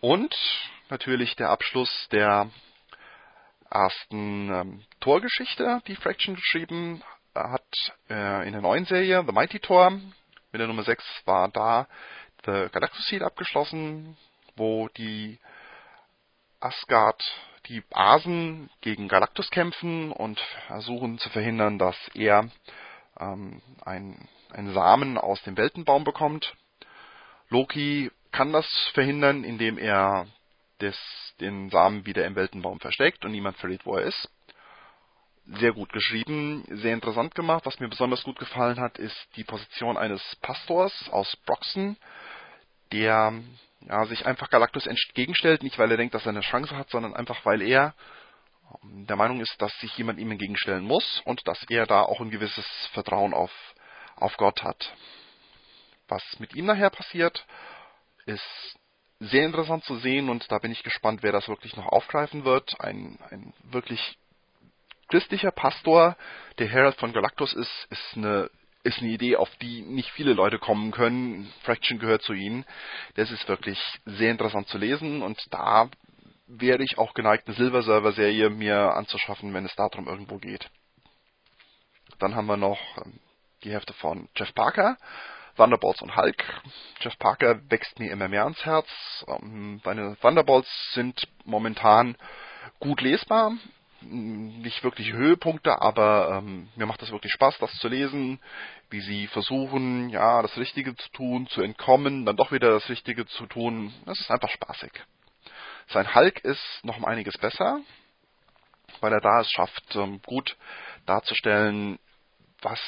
Und 0.01 0.35
natürlich 0.91 1.37
der 1.37 1.51
Abschluss 1.51 2.09
der 2.13 2.51
ersten 3.71 4.53
ähm, 4.53 4.85
Torgeschichte, 5.01 5.83
die 5.87 5.97
Fraction 5.97 6.37
geschrieben 6.37 7.03
hat 7.35 7.93
äh, 8.09 8.47
in 8.47 8.53
der 8.53 8.63
neuen 8.63 8.85
Serie, 8.85 9.25
The 9.27 9.33
Mighty 9.33 9.59
Tor. 9.59 9.91
Mit 9.91 10.61
der 10.61 10.69
Nummer 10.69 10.85
6 10.85 11.03
war 11.25 11.49
da 11.49 11.89
The 12.45 12.69
Galactus 12.71 13.07
Seed 13.07 13.23
abgeschlossen, 13.23 14.17
wo 14.57 14.89
die 14.97 15.39
Asgard, 16.61 17.21
die 17.69 17.83
Asen 17.93 18.71
gegen 18.81 19.09
Galactus 19.09 19.51
kämpfen 19.51 20.13
und 20.13 20.41
versuchen 20.67 21.19
zu 21.19 21.31
verhindern, 21.31 21.79
dass 21.79 21.97
er 22.15 22.51
ähm, 23.19 23.63
einen 23.85 24.29
Samen 24.73 25.19
aus 25.19 25.43
dem 25.43 25.57
Weltenbaum 25.57 26.05
bekommt. 26.05 26.55
Loki 27.49 28.11
kann 28.33 28.53
das 28.53 28.67
verhindern, 28.95 29.45
indem 29.45 29.79
er 29.79 30.27
des, 30.81 30.99
den 31.41 31.71
Samen 31.71 32.05
wieder 32.07 32.27
im 32.27 32.35
Weltenbaum 32.35 32.81
versteckt 32.81 33.25
und 33.25 33.33
niemand 33.33 33.57
verrät, 33.57 33.87
wo 33.87 33.97
er 33.97 34.05
ist 34.05 34.29
sehr 35.47 35.73
gut 35.73 35.93
geschrieben, 35.93 36.65
sehr 36.71 36.95
interessant 36.95 37.35
gemacht. 37.35 37.67
Was 37.67 37.79
mir 37.79 37.89
besonders 37.89 38.23
gut 38.23 38.39
gefallen 38.39 38.81
hat, 38.81 38.99
ist 38.99 39.29
die 39.37 39.45
Position 39.45 39.97
eines 39.97 40.23
Pastors 40.41 40.93
aus 41.11 41.37
Broxton, 41.45 41.97
der 42.93 43.33
ja, 43.89 44.05
sich 44.07 44.27
einfach 44.27 44.51
Galactus 44.51 44.87
entgegenstellt, 44.87 45.63
nicht 45.63 45.79
weil 45.79 45.91
er 45.91 45.97
denkt, 45.97 46.15
dass 46.15 46.25
er 46.25 46.31
eine 46.31 46.41
Chance 46.41 46.77
hat, 46.77 46.91
sondern 46.91 47.15
einfach 47.15 47.45
weil 47.45 47.63
er 47.63 47.95
ähm, 48.83 49.07
der 49.07 49.17
Meinung 49.17 49.41
ist, 49.41 49.61
dass 49.61 49.73
sich 49.81 49.97
jemand 49.97 50.19
ihm 50.19 50.31
entgegenstellen 50.31 50.85
muss 50.85 51.23
und 51.25 51.47
dass 51.47 51.63
er 51.69 51.87
da 51.87 52.03
auch 52.03 52.21
ein 52.21 52.31
gewisses 52.31 52.67
Vertrauen 52.93 53.35
auf, 53.35 53.53
auf 54.17 54.37
Gott 54.37 54.63
hat. 54.63 54.93
Was 56.09 56.23
mit 56.39 56.55
ihm 56.55 56.67
nachher 56.67 56.91
passiert, 56.91 57.47
ist 58.27 58.79
sehr 59.21 59.47
interessant 59.47 59.85
zu 59.85 59.97
sehen 59.97 60.29
und 60.29 60.51
da 60.51 60.59
bin 60.59 60.73
ich 60.73 60.83
gespannt, 60.83 61.23
wer 61.23 61.33
das 61.33 61.49
wirklich 61.49 61.77
noch 61.77 61.87
aufgreifen 61.87 62.45
wird. 62.45 62.79
Ein, 62.81 63.19
ein 63.31 63.55
wirklich 63.63 64.19
christlicher 65.09 65.51
Pastor, 65.51 66.17
der 66.59 66.69
Herald 66.69 66.97
von 66.97 67.13
Galactus 67.13 67.53
ist, 67.53 67.87
ist 67.91 68.17
eine 68.17 68.51
ist 68.85 69.01
eine 69.01 69.11
Idee, 69.11 69.37
auf 69.37 69.51
die 69.57 69.83
nicht 69.83 70.11
viele 70.11 70.35
Leute 70.35 70.59
kommen 70.59 70.93
können. 70.93 71.53
Fraction 71.63 71.99
gehört 71.99 72.23
zu 72.23 72.35
ihnen. 72.35 72.65
Das 73.17 73.31
ist 73.31 73.49
wirklich 73.49 73.79
sehr 74.05 74.31
interessant 74.31 74.69
zu 74.69 74.79
lesen 74.79 75.23
und 75.23 75.41
da 75.51 75.89
wäre 76.47 76.83
ich 76.83 76.99
auch 76.99 77.15
geneigt, 77.15 77.49
eine 77.49 77.57
Silver 77.57 77.83
Server 77.83 78.13
Serie 78.13 78.51
mir 78.51 78.95
anzuschaffen, 78.95 79.55
wenn 79.55 79.65
es 79.65 79.75
darum 79.75 80.07
irgendwo 80.07 80.37
geht. 80.37 80.69
Dann 82.19 82.35
haben 82.35 82.47
wir 82.47 82.59
noch 82.59 82.79
ähm, 82.99 83.19
die 83.65 83.73
Hefte 83.73 83.95
von 83.95 84.29
Jeff 84.37 84.55
Parker, 84.55 84.99
Thunderbolts 85.57 86.03
und 86.03 86.15
Hulk. 86.15 86.45
Jeff 87.01 87.19
Parker 87.19 87.59
wächst 87.71 87.99
mir 87.99 88.13
immer 88.13 88.29
mehr 88.29 88.45
ans 88.45 88.65
Herz. 88.67 88.89
Ähm, 89.27 89.81
meine 89.85 90.17
Thunderbolts 90.21 90.69
sind 90.93 91.27
momentan 91.45 92.17
gut 92.79 93.01
lesbar 93.01 93.53
nicht 94.11 94.83
wirklich 94.85 95.13
Höhepunkte, 95.13 95.81
aber 95.81 96.39
ähm, 96.39 96.69
mir 96.77 96.87
macht 96.87 97.03
das 97.03 97.11
wirklich 97.11 97.33
Spaß, 97.33 97.59
das 97.59 97.73
zu 97.79 97.89
lesen, 97.89 98.41
wie 98.91 99.01
sie 99.01 99.27
versuchen, 99.29 100.09
ja, 100.11 100.43
das 100.43 100.57
Richtige 100.57 100.95
zu 100.95 101.09
tun, 101.11 101.47
zu 101.49 101.63
entkommen, 101.63 102.25
dann 102.27 102.37
doch 102.37 102.53
wieder 102.53 102.71
das 102.71 102.89
Richtige 102.89 103.27
zu 103.27 103.47
tun. 103.47 103.93
Das 104.07 104.19
ist 104.21 104.31
einfach 104.31 104.51
spaßig. 104.51 104.93
Sein 105.89 106.15
Hulk 106.15 106.41
ist 106.45 106.81
noch 106.83 106.97
um 106.97 107.05
einiges 107.05 107.37
besser, 107.39 107.81
weil 109.01 109.13
er 109.13 109.21
da 109.21 109.41
es 109.41 109.51
schafft, 109.51 109.97
ähm, 109.97 110.21
gut 110.23 110.57
darzustellen, 111.07 111.99
was 112.63 112.81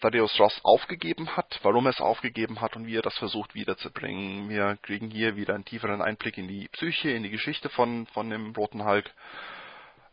Thaddeus 0.00 0.38
Ross 0.38 0.60
aufgegeben 0.64 1.36
hat, 1.36 1.58
warum 1.62 1.86
er 1.86 1.90
es 1.90 2.00
aufgegeben 2.00 2.60
hat 2.60 2.76
und 2.76 2.86
wie 2.86 2.96
er 2.96 3.02
das 3.02 3.16
versucht 3.16 3.54
wiederzubringen. 3.54 4.48
Wir 4.48 4.76
kriegen 4.82 5.10
hier 5.10 5.36
wieder 5.36 5.54
einen 5.54 5.64
tieferen 5.64 6.02
Einblick 6.02 6.36
in 6.38 6.46
die 6.46 6.68
Psyche, 6.68 7.10
in 7.10 7.22
die 7.22 7.30
Geschichte 7.30 7.68
von, 7.70 8.06
von 8.08 8.28
dem 8.28 8.52
Roten 8.52 8.84
Hulk, 8.84 9.10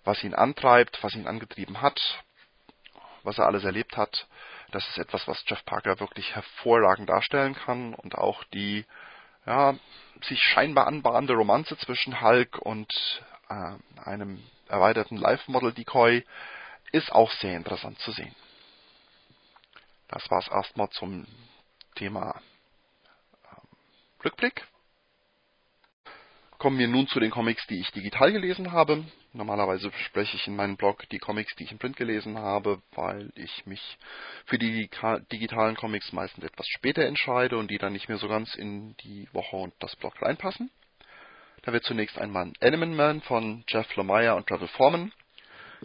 was 0.03 0.23
ihn 0.23 0.33
antreibt, 0.33 1.03
was 1.03 1.15
ihn 1.15 1.27
angetrieben 1.27 1.81
hat, 1.81 1.99
was 3.23 3.37
er 3.37 3.45
alles 3.45 3.63
erlebt 3.63 3.97
hat. 3.97 4.27
Das 4.71 4.87
ist 4.87 4.97
etwas, 4.97 5.27
was 5.27 5.43
Jeff 5.47 5.63
Parker 5.65 5.99
wirklich 5.99 6.35
hervorragend 6.35 7.09
darstellen 7.09 7.55
kann 7.55 7.93
und 7.93 8.15
auch 8.15 8.43
die 8.45 8.85
ja, 9.45 9.75
sich 10.21 10.39
scheinbar 10.41 10.87
anbahnende 10.87 11.33
Romanze 11.33 11.77
zwischen 11.77 12.21
Hulk 12.21 12.57
und 12.59 12.91
äh, 13.49 13.73
einem 14.03 14.43
erweiterten 14.67 15.17
Live-Model-Decoy 15.17 16.23
ist 16.91 17.11
auch 17.11 17.31
sehr 17.31 17.55
interessant 17.55 17.99
zu 17.99 18.11
sehen. 18.11 18.35
Das 20.07 20.29
war's 20.29 20.47
erstmal 20.47 20.89
zum 20.89 21.25
Thema 21.95 22.41
ähm, 23.51 23.67
Rückblick. 24.23 24.67
Kommen 26.59 26.77
wir 26.77 26.89
nun 26.89 27.07
zu 27.07 27.21
den 27.21 27.31
Comics, 27.31 27.65
die 27.67 27.79
ich 27.79 27.89
digital 27.91 28.33
gelesen 28.33 28.73
habe. 28.73 29.05
Normalerweise 29.31 29.89
bespreche 29.91 30.35
ich 30.35 30.45
in 30.45 30.57
meinem 30.57 30.75
Blog 30.75 31.07
die 31.07 31.17
Comics, 31.17 31.55
die 31.55 31.63
ich 31.63 31.71
in 31.71 31.79
Print 31.79 31.95
gelesen 31.95 32.37
habe, 32.37 32.81
weil 32.95 33.31
ich 33.35 33.65
mich 33.65 33.81
für 34.43 34.57
die 34.57 34.89
digitalen 35.31 35.77
Comics 35.77 36.11
meistens 36.11 36.43
etwas 36.43 36.67
später 36.67 37.05
entscheide 37.05 37.57
und 37.57 37.71
die 37.71 37.77
dann 37.77 37.93
nicht 37.93 38.09
mehr 38.09 38.17
so 38.17 38.27
ganz 38.27 38.55
in 38.55 38.93
die 38.97 39.29
Woche 39.31 39.55
und 39.55 39.73
das 39.79 39.95
Blog 39.95 40.21
reinpassen. 40.21 40.69
Da 41.61 41.71
wird 41.71 41.85
zunächst 41.85 42.19
einmal 42.19 42.51
Animal 42.59 42.89
Man 42.89 43.21
von 43.21 43.63
Jeff 43.69 43.95
Lemire 43.95 44.35
und 44.35 44.47
Trevor 44.47 44.67
Foreman. 44.67 45.13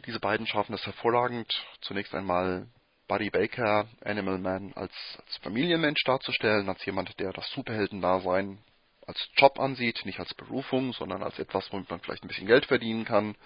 Diese 0.06 0.18
beiden 0.18 0.48
schaffen 0.48 0.74
es 0.74 0.84
hervorragend. 0.84 1.52
Zunächst 1.82 2.12
einmal 2.16 2.66
Buddy 3.06 3.30
Baker, 3.30 3.86
Animal 4.04 4.38
Man, 4.38 4.72
als, 4.74 4.92
als 5.24 5.36
Familienmensch 5.36 6.02
darzustellen, 6.02 6.68
als 6.68 6.84
jemand, 6.84 7.16
der 7.20 7.32
das 7.32 7.48
Superheldendasein 7.52 8.58
als 9.06 9.28
Job 9.36 9.58
ansieht, 9.58 10.04
nicht 10.04 10.20
als 10.20 10.34
Berufung, 10.34 10.92
sondern 10.92 11.22
als 11.22 11.38
etwas, 11.38 11.72
womit 11.72 11.90
man 11.90 12.00
vielleicht 12.00 12.24
ein 12.24 12.28
bisschen 12.28 12.46
Geld 12.46 12.66
verdienen 12.66 13.04
kann. 13.04 13.36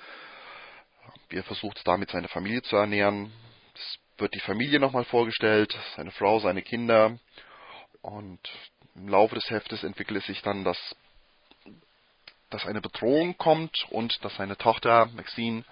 Er 1.30 1.42
versucht, 1.44 1.86
damit 1.86 2.10
seine 2.10 2.28
Familie 2.28 2.62
zu 2.62 2.76
ernähren. 2.76 3.32
Es 3.74 3.98
wird 4.18 4.34
die 4.34 4.40
Familie 4.40 4.80
nochmal 4.80 5.04
vorgestellt, 5.04 5.76
seine 5.96 6.10
Frau, 6.10 6.38
seine 6.38 6.62
Kinder. 6.62 7.18
Und 8.02 8.40
im 8.94 9.08
Laufe 9.08 9.34
des 9.34 9.50
Heftes 9.50 9.82
entwickelt 9.84 10.18
es 10.18 10.26
sich 10.26 10.42
dann, 10.42 10.64
dass, 10.64 10.78
dass 12.50 12.66
eine 12.66 12.80
Bedrohung 12.80 13.36
kommt 13.36 13.86
und 13.90 14.24
dass 14.24 14.36
seine 14.36 14.56
Tochter 14.56 15.06
Maxine 15.14 15.64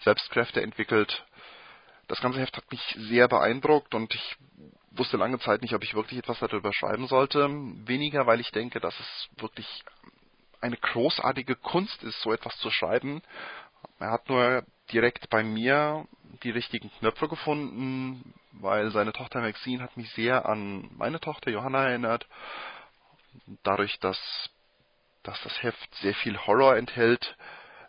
Selbstkräfte 0.00 0.62
entwickelt 0.62 1.24
das 2.08 2.20
ganze 2.22 2.40
Heft 2.40 2.56
hat 2.56 2.70
mich 2.72 2.80
sehr 2.96 3.28
beeindruckt 3.28 3.94
und 3.94 4.14
ich 4.14 4.36
wusste 4.98 5.16
lange 5.16 5.38
Zeit 5.38 5.62
nicht, 5.62 5.74
ob 5.74 5.82
ich 5.82 5.94
wirklich 5.94 6.18
etwas 6.18 6.38
darüber 6.40 6.72
schreiben 6.72 7.06
sollte. 7.06 7.48
Weniger, 7.86 8.26
weil 8.26 8.40
ich 8.40 8.50
denke, 8.50 8.80
dass 8.80 8.98
es 8.98 9.28
wirklich 9.40 9.66
eine 10.60 10.76
großartige 10.76 11.56
Kunst 11.56 12.02
ist, 12.02 12.20
so 12.20 12.32
etwas 12.32 12.56
zu 12.58 12.70
schreiben. 12.70 13.22
Er 13.98 14.10
hat 14.10 14.28
nur 14.28 14.64
direkt 14.92 15.30
bei 15.30 15.42
mir 15.42 16.06
die 16.42 16.50
richtigen 16.50 16.90
Knöpfe 16.98 17.28
gefunden, 17.28 18.34
weil 18.52 18.90
seine 18.90 19.12
Tochter 19.12 19.40
Maxine 19.40 19.82
hat 19.82 19.96
mich 19.96 20.10
sehr 20.12 20.46
an 20.46 20.90
meine 20.96 21.20
Tochter 21.20 21.50
Johanna 21.50 21.88
erinnert. 21.88 22.26
Dadurch, 23.62 23.98
dass, 24.00 24.18
dass 25.22 25.40
das 25.42 25.62
Heft 25.62 25.94
sehr 25.96 26.14
viel 26.14 26.38
Horror 26.46 26.76
enthält, 26.76 27.36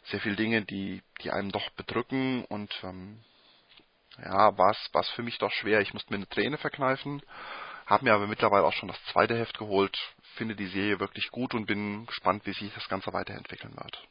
sehr 0.04 0.20
viele 0.20 0.36
Dinge, 0.36 0.64
die, 0.64 1.02
die 1.22 1.32
einem 1.32 1.52
doch 1.52 1.70
bedrücken 1.72 2.46
und 2.46 2.74
ähm, 2.84 3.20
ja, 4.24 4.58
war 4.58 4.72
es 4.72 5.10
für 5.10 5.24
mich 5.24 5.38
doch 5.38 5.52
schwer. 5.52 5.82
Ich 5.82 5.94
musste 5.94 6.12
mir 6.12 6.18
eine 6.18 6.30
Träne 6.30 6.58
verkneifen, 6.58 7.22
habe 7.86 8.06
mir 8.06 8.14
aber 8.14 8.28
mittlerweile 8.28 8.66
auch 8.66 8.74
schon 8.74 8.90
das 8.90 9.04
zweite 9.06 9.38
Heft 9.38 9.58
geholt, 9.58 9.98
finde 10.36 10.56
die 10.56 10.68
Serie 10.68 11.00
wirklich 11.00 11.30
gut 11.32 11.54
und 11.54 11.66
bin 11.66 12.06
gespannt, 12.06 12.46
wie 12.46 12.54
sich 12.54 12.74
das 12.74 12.88
Ganze 12.88 13.14
weiterentwickeln 13.14 13.76
wird. 13.76 14.08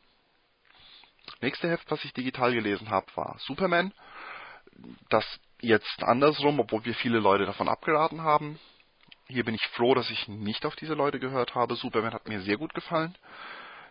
Nächste 1.41 1.69
Heft, 1.69 1.91
was 1.91 2.05
ich 2.05 2.13
digital 2.13 2.53
gelesen 2.53 2.91
habe, 2.91 3.07
war 3.15 3.37
Superman. 3.41 3.93
Das 5.09 5.25
jetzt 5.61 6.03
andersrum, 6.03 6.61
obwohl 6.61 6.85
wir 6.85 6.95
viele 6.95 7.19
Leute 7.19 7.47
davon 7.47 7.69
abgeraten 7.69 8.23
haben. 8.23 8.59
Hier 9.27 9.45
bin 9.45 9.55
ich 9.55 9.67
froh, 9.69 9.95
dass 9.95 10.11
ich 10.11 10.27
nicht 10.29 10.65
auf 10.65 10.75
diese 10.77 10.95
Leute 10.95 11.19
gehört 11.19 11.55
habe. 11.55 11.75
Superman 11.75 12.15
hat 12.15 12.29
mir 12.29 12.41
sehr 12.41 12.57
gut 12.57 12.75
gefallen. 12.75 13.15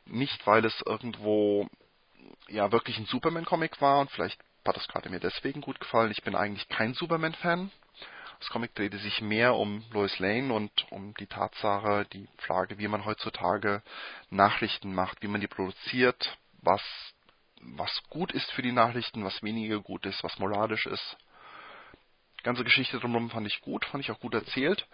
Nicht, 0.05 0.47
weil 0.47 0.65
es 0.65 0.81
irgendwo 0.85 1.67
ja 2.47 2.71
wirklich 2.71 2.97
ein 2.97 3.05
Superman-Comic 3.05 3.79
war 3.81 3.99
und 3.99 4.11
vielleicht 4.11 4.39
hat 4.67 4.75
das 4.75 4.87
gerade 4.87 5.09
mir 5.09 5.19
deswegen 5.19 5.61
gut 5.61 5.79
gefallen. 5.79 6.11
Ich 6.11 6.23
bin 6.23 6.35
eigentlich 6.35 6.67
kein 6.69 6.93
Superman-Fan. 6.93 7.71
Das 8.39 8.49
Comic 8.49 8.75
drehte 8.75 8.97
sich 8.99 9.21
mehr 9.21 9.55
um 9.55 9.83
Lois 9.91 10.19
Lane 10.19 10.53
und 10.53 10.71
um 10.91 11.13
die 11.15 11.25
Tatsache, 11.25 12.05
die 12.13 12.27
Frage, 12.37 12.77
wie 12.77 12.87
man 12.87 13.05
heutzutage 13.05 13.81
Nachrichten 14.29 14.93
macht, 14.93 15.23
wie 15.23 15.27
man 15.27 15.41
die 15.41 15.47
produziert, 15.47 16.37
was, 16.61 16.81
was 17.61 18.03
gut 18.09 18.31
ist 18.31 18.51
für 18.51 18.61
die 18.61 18.71
Nachrichten, 18.71 19.23
was 19.23 19.41
weniger 19.41 19.79
gut 19.79 20.05
ist, 20.05 20.23
was 20.23 20.37
moralisch 20.37 20.85
ist. 20.85 21.17
Die 22.39 22.43
ganze 22.43 22.63
Geschichte 22.63 22.99
drumherum 22.99 23.31
fand 23.31 23.47
ich 23.47 23.59
gut, 23.61 23.85
fand 23.85 24.03
ich 24.03 24.11
auch 24.11 24.19
gut 24.19 24.35
erzählt. 24.35 24.85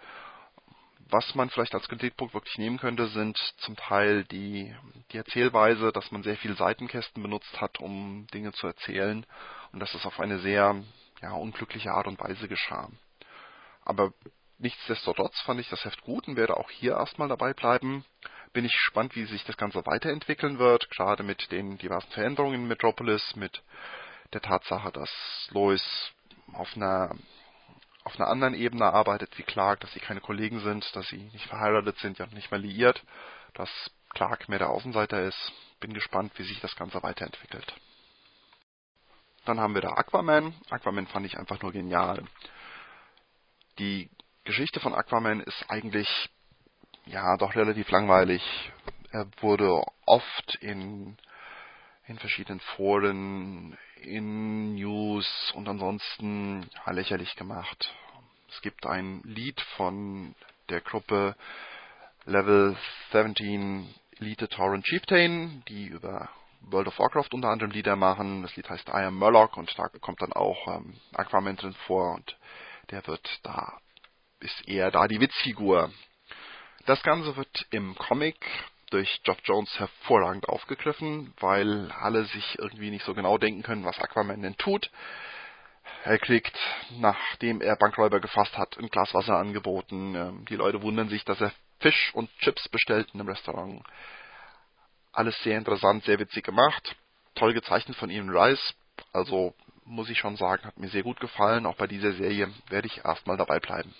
Was 1.10 1.34
man 1.34 1.50
vielleicht 1.50 1.74
als 1.74 1.88
Kritikpunkt 1.88 2.34
wirklich 2.34 2.56
nehmen 2.58 2.78
könnte, 2.78 3.06
sind 3.08 3.36
zum 3.58 3.76
Teil 3.76 4.24
die, 4.24 4.74
die 5.12 5.18
Erzählweise, 5.18 5.92
dass 5.92 6.10
man 6.10 6.22
sehr 6.22 6.36
viele 6.36 6.54
Seitenkästen 6.54 7.22
benutzt 7.22 7.60
hat, 7.60 7.78
um 7.80 8.26
Dinge 8.32 8.52
zu 8.52 8.66
erzählen 8.66 9.26
und 9.72 9.80
dass 9.80 9.94
es 9.94 10.06
auf 10.06 10.18
eine 10.18 10.38
sehr 10.38 10.82
ja, 11.20 11.32
unglückliche 11.32 11.92
Art 11.92 12.06
und 12.06 12.20
Weise 12.20 12.48
geschah. 12.48 12.88
Aber 13.84 14.12
nichtsdestotrotz 14.58 15.38
fand 15.42 15.60
ich 15.60 15.68
das 15.68 15.84
Heft 15.84 16.00
gut 16.02 16.26
und 16.26 16.36
werde 16.36 16.56
auch 16.56 16.70
hier 16.70 16.92
erstmal 16.92 17.28
dabei 17.28 17.52
bleiben. 17.52 18.04
Bin 18.52 18.64
ich 18.64 18.72
gespannt, 18.72 19.14
wie 19.14 19.24
sich 19.24 19.44
das 19.44 19.56
Ganze 19.56 19.84
weiterentwickeln 19.84 20.58
wird, 20.58 20.88
gerade 20.90 21.22
mit 21.22 21.52
den 21.52 21.76
diversen 21.76 22.10
Veränderungen 22.12 22.62
in 22.62 22.68
Metropolis, 22.68 23.36
mit 23.36 23.62
der 24.32 24.40
Tatsache, 24.40 24.90
dass 24.90 25.10
Lois 25.50 25.82
auf 26.52 26.74
einer 26.76 27.14
auf 28.04 28.20
einer 28.20 28.28
anderen 28.28 28.54
Ebene 28.54 28.84
arbeitet 28.84 29.36
wie 29.38 29.42
Clark, 29.42 29.80
dass 29.80 29.92
sie 29.92 30.00
keine 30.00 30.20
Kollegen 30.20 30.60
sind, 30.60 30.94
dass 30.94 31.08
sie 31.08 31.18
nicht 31.32 31.46
verheiratet 31.46 31.98
sind 31.98 32.20
und 32.20 32.34
nicht 32.34 32.50
mehr 32.50 32.60
liiert, 32.60 33.02
dass 33.54 33.70
Clark 34.10 34.48
mehr 34.48 34.58
der 34.58 34.70
Außenseiter 34.70 35.22
ist. 35.22 35.52
Bin 35.80 35.94
gespannt, 35.94 36.32
wie 36.36 36.44
sich 36.44 36.60
das 36.60 36.76
Ganze 36.76 37.02
weiterentwickelt. 37.02 37.74
Dann 39.46 39.58
haben 39.58 39.74
wir 39.74 39.80
da 39.80 39.90
Aquaman. 39.90 40.54
Aquaman 40.70 41.06
fand 41.06 41.26
ich 41.26 41.38
einfach 41.38 41.60
nur 41.62 41.72
genial. 41.72 42.22
Die 43.78 44.10
Geschichte 44.44 44.80
von 44.80 44.94
Aquaman 44.94 45.40
ist 45.40 45.64
eigentlich 45.68 46.08
ja 47.06 47.36
doch 47.36 47.54
relativ 47.54 47.90
langweilig. 47.90 48.42
Er 49.10 49.26
wurde 49.40 49.82
oft 50.06 50.54
in 50.56 51.16
in 52.06 52.18
verschiedenen 52.18 52.60
Foren, 52.60 53.76
in 54.06 54.74
News 54.74 55.52
und 55.54 55.68
ansonsten 55.68 56.68
ja, 56.86 56.92
lächerlich 56.92 57.36
gemacht. 57.36 57.92
Es 58.50 58.60
gibt 58.62 58.86
ein 58.86 59.20
Lied 59.24 59.60
von 59.76 60.34
der 60.68 60.80
Gruppe 60.80 61.36
Level 62.24 62.76
17 63.12 63.92
Elite 64.20 64.48
Torrent 64.48 64.84
Chieftain, 64.84 65.62
die 65.68 65.86
über 65.86 66.28
World 66.60 66.88
of 66.88 66.98
Warcraft 66.98 67.28
unter 67.32 67.48
anderem 67.48 67.72
Lieder 67.72 67.96
machen. 67.96 68.42
Das 68.42 68.54
Lied 68.56 68.68
heißt 68.68 68.88
I 68.88 69.04
Am 69.04 69.16
Murloc 69.16 69.56
und 69.56 69.76
da 69.78 69.88
kommt 70.00 70.22
dann 70.22 70.32
auch 70.32 70.76
ähm, 70.76 70.94
Aquaman 71.12 71.56
drin 71.56 71.74
vor 71.86 72.14
und 72.14 72.36
der 72.90 73.06
wird 73.06 73.40
da, 73.42 73.78
ist 74.40 74.66
eher 74.68 74.90
da 74.90 75.08
die 75.08 75.20
Witzfigur. 75.20 75.92
Das 76.86 77.02
Ganze 77.02 77.36
wird 77.36 77.66
im 77.70 77.94
Comic 77.96 78.36
durch 78.94 79.22
Geoff 79.24 79.38
Jones 79.42 79.76
hervorragend 79.80 80.48
aufgegriffen, 80.48 81.34
weil 81.40 81.90
alle 82.00 82.24
sich 82.26 82.58
irgendwie 82.60 82.90
nicht 82.90 83.04
so 83.04 83.12
genau 83.12 83.38
denken 83.38 83.64
können, 83.64 83.84
was 83.84 83.98
Aquaman 83.98 84.40
denn 84.40 84.56
tut. 84.56 84.88
Er 86.04 86.16
kriegt, 86.18 86.56
nachdem 86.98 87.60
er 87.60 87.74
Bankräuber 87.74 88.20
gefasst 88.20 88.56
hat, 88.56 88.78
ein 88.78 88.88
Glas 88.88 89.12
Wasser 89.12 89.36
angeboten. 89.36 90.14
Ähm, 90.14 90.44
die 90.48 90.54
Leute 90.54 90.80
wundern 90.82 91.08
sich, 91.08 91.24
dass 91.24 91.40
er 91.40 91.52
Fisch 91.80 92.12
und 92.14 92.30
Chips 92.38 92.68
bestellt 92.68 93.08
in 93.12 93.20
einem 93.20 93.28
Restaurant. 93.28 93.82
Alles 95.12 95.36
sehr 95.42 95.58
interessant, 95.58 96.04
sehr 96.04 96.20
witzig 96.20 96.44
gemacht. 96.44 96.94
Toll 97.34 97.52
gezeichnet 97.52 97.96
von 97.96 98.10
Ian 98.10 98.30
Rice. 98.30 98.74
Also 99.12 99.54
muss 99.84 100.08
ich 100.08 100.18
schon 100.18 100.36
sagen, 100.36 100.64
hat 100.64 100.78
mir 100.78 100.88
sehr 100.88 101.02
gut 101.02 101.18
gefallen. 101.18 101.66
Auch 101.66 101.76
bei 101.76 101.88
dieser 101.88 102.12
Serie 102.12 102.48
werde 102.68 102.86
ich 102.86 103.04
erstmal 103.04 103.36
dabei 103.36 103.58
bleiben. 103.58 103.92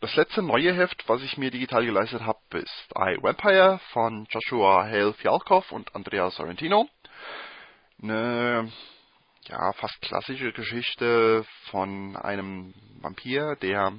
Das 0.00 0.16
letzte 0.16 0.40
neue 0.40 0.72
Heft, 0.72 1.06
was 1.10 1.20
ich 1.20 1.36
mir 1.36 1.50
digital 1.50 1.84
geleistet 1.84 2.22
habe, 2.22 2.38
ist 2.52 2.88
I 2.96 3.18
Vampire 3.20 3.80
von 3.92 4.26
Joshua 4.30 4.84
Hale 4.84 5.12
Fialkov 5.12 5.70
und 5.72 5.94
Andrea 5.94 6.30
Sorrentino. 6.30 6.88
Eine 8.02 8.72
ja, 9.44 9.72
fast 9.74 10.00
klassische 10.00 10.52
Geschichte 10.52 11.44
von 11.70 12.16
einem 12.16 12.72
Vampir, 13.02 13.56
der 13.56 13.92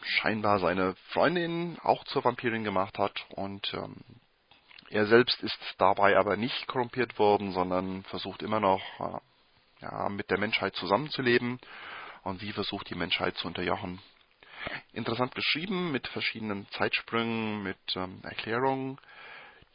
scheinbar 0.00 0.60
seine 0.60 0.94
Freundin 1.10 1.76
auch 1.82 2.02
zur 2.04 2.24
Vampirin 2.24 2.64
gemacht 2.64 2.98
hat 2.98 3.26
und 3.36 3.74
ähm, 3.74 3.98
er 4.88 5.04
selbst 5.08 5.42
ist 5.42 5.60
dabei 5.76 6.16
aber 6.16 6.38
nicht 6.38 6.66
korrumpiert 6.68 7.18
worden, 7.18 7.52
sondern 7.52 8.02
versucht 8.04 8.42
immer 8.42 8.60
noch 8.60 8.82
äh, 8.98 9.82
ja, 9.82 10.08
mit 10.08 10.30
der 10.30 10.38
Menschheit 10.38 10.74
zusammenzuleben 10.76 11.60
und 12.22 12.40
sie 12.40 12.52
versucht 12.52 12.88
die 12.88 12.94
Menschheit 12.94 13.36
zu 13.36 13.46
unterjochen. 13.46 14.00
Interessant 14.92 15.34
geschrieben 15.34 15.92
mit 15.92 16.06
verschiedenen 16.08 16.68
Zeitsprüngen, 16.70 17.62
mit 17.62 17.78
ähm, 17.96 18.20
Erklärungen. 18.22 18.98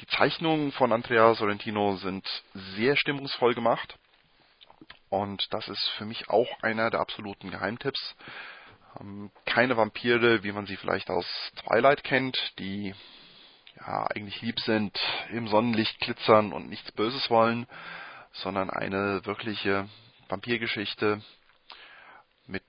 Die 0.01 0.07
Zeichnungen 0.07 0.71
von 0.71 0.91
Andrea 0.91 1.33
Sorrentino 1.33 1.95
sind 1.97 2.27
sehr 2.75 2.95
stimmungsvoll 2.95 3.55
gemacht. 3.55 3.97
Und 5.09 5.51
das 5.53 5.67
ist 5.67 5.87
für 5.97 6.05
mich 6.05 6.29
auch 6.29 6.47
einer 6.61 6.89
der 6.89 6.99
absoluten 6.99 7.49
Geheimtipps. 7.49 8.15
Ähm, 8.99 9.31
keine 9.45 9.77
Vampire, 9.77 10.43
wie 10.43 10.51
man 10.51 10.65
sie 10.65 10.77
vielleicht 10.77 11.09
aus 11.09 11.25
Twilight 11.55 12.03
kennt, 12.03 12.37
die 12.59 12.93
ja 13.77 14.07
eigentlich 14.07 14.41
lieb 14.41 14.59
sind, 14.59 14.99
im 15.31 15.47
Sonnenlicht 15.47 15.99
glitzern 15.99 16.53
und 16.53 16.69
nichts 16.69 16.91
Böses 16.91 17.29
wollen, 17.29 17.67
sondern 18.33 18.69
eine 18.69 19.25
wirkliche 19.25 19.87
Vampirgeschichte 20.29 21.21
mit 22.47 22.65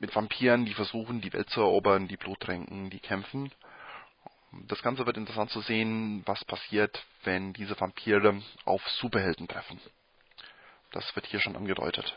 mit 0.00 0.14
Vampiren, 0.14 0.64
die 0.64 0.74
versuchen, 0.74 1.20
die 1.20 1.32
Welt 1.32 1.50
zu 1.50 1.60
erobern, 1.60 2.08
die 2.08 2.16
Blut 2.16 2.40
tränken, 2.40 2.90
die 2.90 3.00
kämpfen. 3.00 3.52
Das 4.66 4.82
Ganze 4.82 5.06
wird 5.06 5.16
interessant 5.16 5.50
zu 5.50 5.60
sehen, 5.60 6.22
was 6.24 6.44
passiert, 6.44 7.04
wenn 7.24 7.52
diese 7.52 7.78
Vampire 7.78 8.40
auf 8.64 8.86
Superhelden 8.88 9.48
treffen. 9.48 9.80
Das 10.92 11.14
wird 11.14 11.26
hier 11.26 11.40
schon 11.40 11.56
angedeutet. 11.56 12.16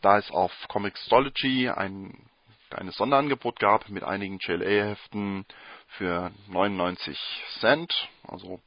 Da 0.00 0.18
es 0.18 0.30
auf 0.30 0.52
Comixology 0.68 1.68
ein 1.68 2.30
kleines 2.70 2.96
Sonderangebot 2.96 3.60
gab 3.60 3.88
mit 3.90 4.02
einigen 4.02 4.38
JLA-Heften 4.38 5.44
für 5.98 6.32
99 6.48 7.18
Cent, 7.60 8.08
also 8.26 8.60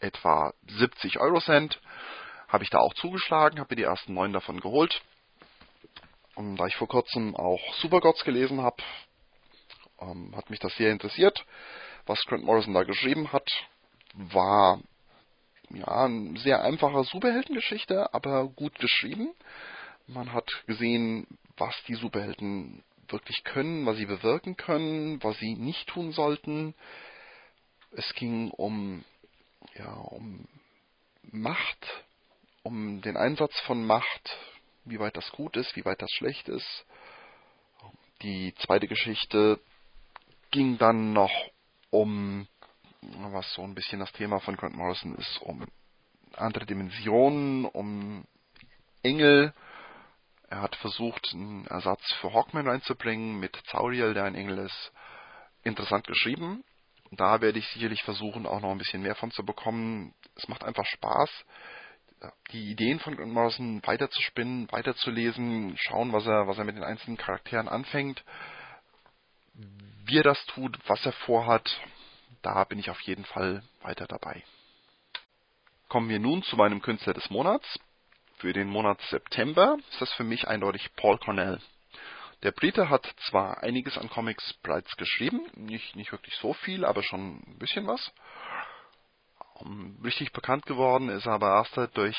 etwa 0.00 0.54
70 0.66 1.20
Euro 1.20 1.40
Cent, 1.40 1.80
habe 2.48 2.64
ich 2.64 2.70
da 2.70 2.78
auch 2.78 2.94
zugeschlagen, 2.94 3.60
habe 3.60 3.74
mir 3.74 3.76
die 3.76 3.82
ersten 3.82 4.14
neun 4.14 4.32
davon 4.32 4.60
geholt. 4.60 5.02
Und 6.36 6.56
da 6.56 6.66
ich 6.66 6.76
vor 6.76 6.86
kurzem 6.86 7.34
auch 7.34 7.74
Supergods 7.76 8.22
gelesen 8.22 8.60
habe, 8.60 8.82
ähm, 10.00 10.36
hat 10.36 10.50
mich 10.50 10.60
das 10.60 10.76
sehr 10.76 10.92
interessiert. 10.92 11.44
Was 12.04 12.24
Grant 12.26 12.44
Morrison 12.44 12.74
da 12.74 12.84
geschrieben 12.84 13.32
hat, 13.32 13.48
war 14.12 14.80
ja 15.70 16.04
eine 16.04 16.38
sehr 16.38 16.62
einfache 16.62 17.04
Superheldengeschichte, 17.04 18.12
aber 18.12 18.48
gut 18.48 18.78
geschrieben. 18.78 19.32
Man 20.06 20.34
hat 20.34 20.46
gesehen, 20.66 21.26
was 21.56 21.74
die 21.88 21.94
Superhelden 21.94 22.84
wirklich 23.08 23.42
können, 23.42 23.86
was 23.86 23.96
sie 23.96 24.06
bewirken 24.06 24.58
können, 24.58 25.22
was 25.22 25.38
sie 25.38 25.54
nicht 25.54 25.88
tun 25.88 26.12
sollten. 26.12 26.74
Es 27.92 28.12
ging 28.14 28.50
um 28.50 29.04
ja 29.74 29.90
um 29.90 30.46
Macht, 31.22 32.04
um 32.62 33.00
den 33.00 33.16
Einsatz 33.16 33.58
von 33.60 33.86
Macht, 33.86 34.38
wie 34.86 34.98
weit 34.98 35.16
das 35.16 35.30
gut 35.32 35.56
ist, 35.56 35.76
wie 35.76 35.84
weit 35.84 36.00
das 36.00 36.10
schlecht 36.12 36.48
ist. 36.48 36.86
Die 38.22 38.54
zweite 38.54 38.88
Geschichte 38.88 39.60
ging 40.50 40.78
dann 40.78 41.12
noch 41.12 41.32
um, 41.90 42.46
was 43.00 43.52
so 43.54 43.62
ein 43.62 43.74
bisschen 43.74 44.00
das 44.00 44.12
Thema 44.12 44.40
von 44.40 44.56
Grant 44.56 44.74
Morrison 44.74 45.14
ist, 45.16 45.42
um 45.42 45.66
andere 46.34 46.66
Dimensionen, 46.66 47.64
um 47.66 48.24
Engel. 49.02 49.52
Er 50.48 50.62
hat 50.62 50.76
versucht, 50.76 51.32
einen 51.34 51.66
Ersatz 51.66 52.02
für 52.20 52.32
Hawkman 52.32 52.68
reinzubringen 52.68 53.38
mit 53.38 53.56
Zauriel, 53.66 54.14
der 54.14 54.24
ein 54.24 54.34
Engel 54.34 54.58
ist. 54.58 54.92
Interessant 55.62 56.06
geschrieben. 56.06 56.64
Da 57.10 57.40
werde 57.40 57.58
ich 57.58 57.68
sicherlich 57.68 58.02
versuchen, 58.02 58.46
auch 58.46 58.60
noch 58.60 58.70
ein 58.70 58.78
bisschen 58.78 59.02
mehr 59.02 59.14
von 59.14 59.30
zu 59.30 59.44
bekommen. 59.44 60.14
Es 60.36 60.48
macht 60.48 60.64
einfach 60.64 60.86
Spaß, 60.86 61.30
die 62.52 62.70
Ideen 62.70 62.98
von 63.00 63.16
Grant 63.16 63.32
Morrison 63.32 63.82
weiterzuspinnen, 63.84 64.70
weiterzulesen, 64.72 65.76
schauen, 65.78 66.12
was 66.12 66.26
er, 66.26 66.46
was 66.46 66.58
er 66.58 66.64
mit 66.64 66.76
den 66.76 66.84
einzelnen 66.84 67.16
Charakteren 67.16 67.68
anfängt 67.68 68.24
wie 70.06 70.18
er 70.18 70.22
das 70.22 70.44
tut, 70.46 70.78
was 70.86 71.04
er 71.04 71.12
vorhat, 71.12 71.80
da 72.42 72.64
bin 72.64 72.78
ich 72.78 72.90
auf 72.90 73.00
jeden 73.00 73.24
Fall 73.24 73.62
weiter 73.82 74.06
dabei. 74.06 74.42
Kommen 75.88 76.08
wir 76.08 76.18
nun 76.18 76.42
zu 76.42 76.56
meinem 76.56 76.82
Künstler 76.82 77.14
des 77.14 77.28
Monats. 77.30 77.78
Für 78.38 78.52
den 78.52 78.68
Monat 78.68 79.00
September 79.10 79.76
ist 79.90 80.00
das 80.00 80.12
für 80.12 80.24
mich 80.24 80.46
eindeutig 80.46 80.94
Paul 80.96 81.18
Cornell. 81.18 81.60
Der 82.42 82.52
Brite 82.52 82.90
hat 82.90 83.06
zwar 83.28 83.62
einiges 83.62 83.96
an 83.96 84.10
Comics 84.10 84.52
bereits 84.62 84.94
geschrieben, 84.96 85.46
nicht, 85.54 85.96
nicht 85.96 86.12
wirklich 86.12 86.34
so 86.36 86.52
viel, 86.52 86.84
aber 86.84 87.02
schon 87.02 87.38
ein 87.38 87.58
bisschen 87.58 87.86
was. 87.86 88.12
Um, 89.60 89.98
richtig 90.04 90.32
bekannt 90.32 90.66
geworden 90.66 91.08
ist 91.08 91.26
er 91.26 91.32
aber 91.32 91.54
erst 91.54 91.96
durch 91.96 92.16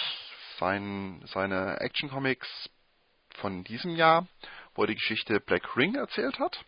sein, 0.58 1.22
seine 1.26 1.80
Action 1.82 2.10
Comics 2.10 2.48
von 3.36 3.64
diesem 3.64 3.96
Jahr, 3.96 4.28
wo 4.74 4.84
er 4.84 4.88
die 4.88 4.96
Geschichte 4.96 5.40
Black 5.40 5.76
Ring 5.76 5.96
erzählt 5.96 6.40
hat. 6.40 6.64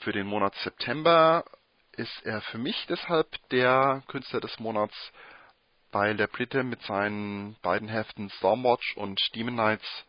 Für 0.00 0.12
den 0.12 0.26
Monat 0.26 0.54
September 0.56 1.44
ist 1.92 2.24
er 2.24 2.40
für 2.40 2.58
mich 2.58 2.86
deshalb 2.88 3.28
der 3.50 4.02
Künstler 4.08 4.40
des 4.40 4.58
Monats, 4.58 4.94
weil 5.92 6.16
der 6.16 6.26
Brite 6.26 6.62
mit 6.62 6.80
seinen 6.82 7.56
beiden 7.60 7.88
Heften 7.88 8.30
Stormwatch 8.30 8.96
und 8.96 9.20
Demon 9.34 9.54
Knights 9.54 10.04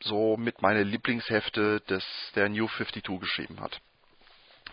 so 0.00 0.36
mit 0.36 0.60
meine 0.60 0.82
Lieblingshefte 0.82 1.80
des 1.82 2.04
der 2.34 2.50
New 2.50 2.68
52 2.68 3.18
geschrieben 3.18 3.60
hat. 3.60 3.80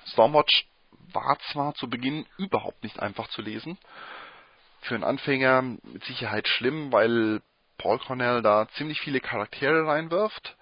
Stormwatch 0.08 0.66
war 1.12 1.38
zwar 1.52 1.74
zu 1.76 1.90
Beginn 1.90 2.26
überhaupt 2.38 2.84
nicht 2.84 3.00
einfach 3.00 3.28
zu 3.30 3.42
lesen, 3.42 3.78
für 4.82 4.96
einen 4.96 5.04
Anfänger 5.04 5.62
mit 5.62 6.04
Sicherheit 6.06 6.48
schlimm, 6.48 6.92
weil 6.92 7.42
Paul 7.78 8.00
Cornell 8.00 8.42
da 8.42 8.68
ziemlich 8.76 9.00
viele 9.02 9.20
Charaktere 9.20 9.88
reinwirft, 9.88 10.56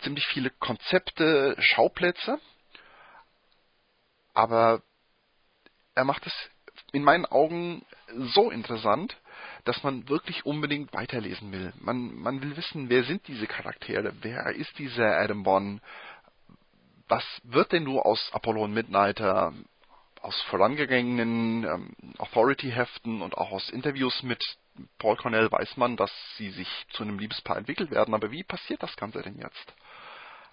ziemlich 0.00 0.26
viele 0.26 0.50
Konzepte, 0.50 1.56
Schauplätze. 1.58 2.38
Aber 4.34 4.82
er 5.94 6.04
macht 6.04 6.26
es 6.26 6.32
in 6.92 7.02
meinen 7.02 7.26
Augen 7.26 7.84
so 8.34 8.50
interessant, 8.50 9.16
dass 9.64 9.82
man 9.82 10.08
wirklich 10.08 10.46
unbedingt 10.46 10.92
weiterlesen 10.92 11.52
will. 11.52 11.72
Man, 11.80 12.14
man 12.14 12.40
will 12.42 12.56
wissen, 12.56 12.88
wer 12.88 13.04
sind 13.04 13.26
diese 13.28 13.46
Charaktere? 13.46 14.12
Wer 14.22 14.54
ist 14.54 14.78
dieser 14.78 15.18
Adam 15.18 15.42
Bond? 15.42 15.82
Was 17.08 17.24
wird 17.42 17.72
denn 17.72 17.84
nur 17.84 18.06
aus 18.06 18.30
Apollon 18.32 18.72
Midnighter, 18.72 19.52
aus 20.22 20.40
vorangegangenen 20.50 21.64
ähm, 21.64 21.96
Authority-Heften 22.18 23.22
und 23.22 23.36
auch 23.36 23.50
aus 23.50 23.70
Interviews 23.70 24.22
mit 24.22 24.42
Paul 24.98 25.16
Cornell 25.16 25.50
weiß 25.50 25.76
man, 25.76 25.96
dass 25.96 26.12
sie 26.36 26.50
sich 26.50 26.68
zu 26.90 27.02
einem 27.02 27.18
Liebespaar 27.18 27.56
entwickelt 27.56 27.90
werden. 27.90 28.14
Aber 28.14 28.30
wie 28.30 28.44
passiert 28.44 28.82
das 28.82 28.96
Ganze 28.96 29.22
denn 29.22 29.38
jetzt? 29.38 29.74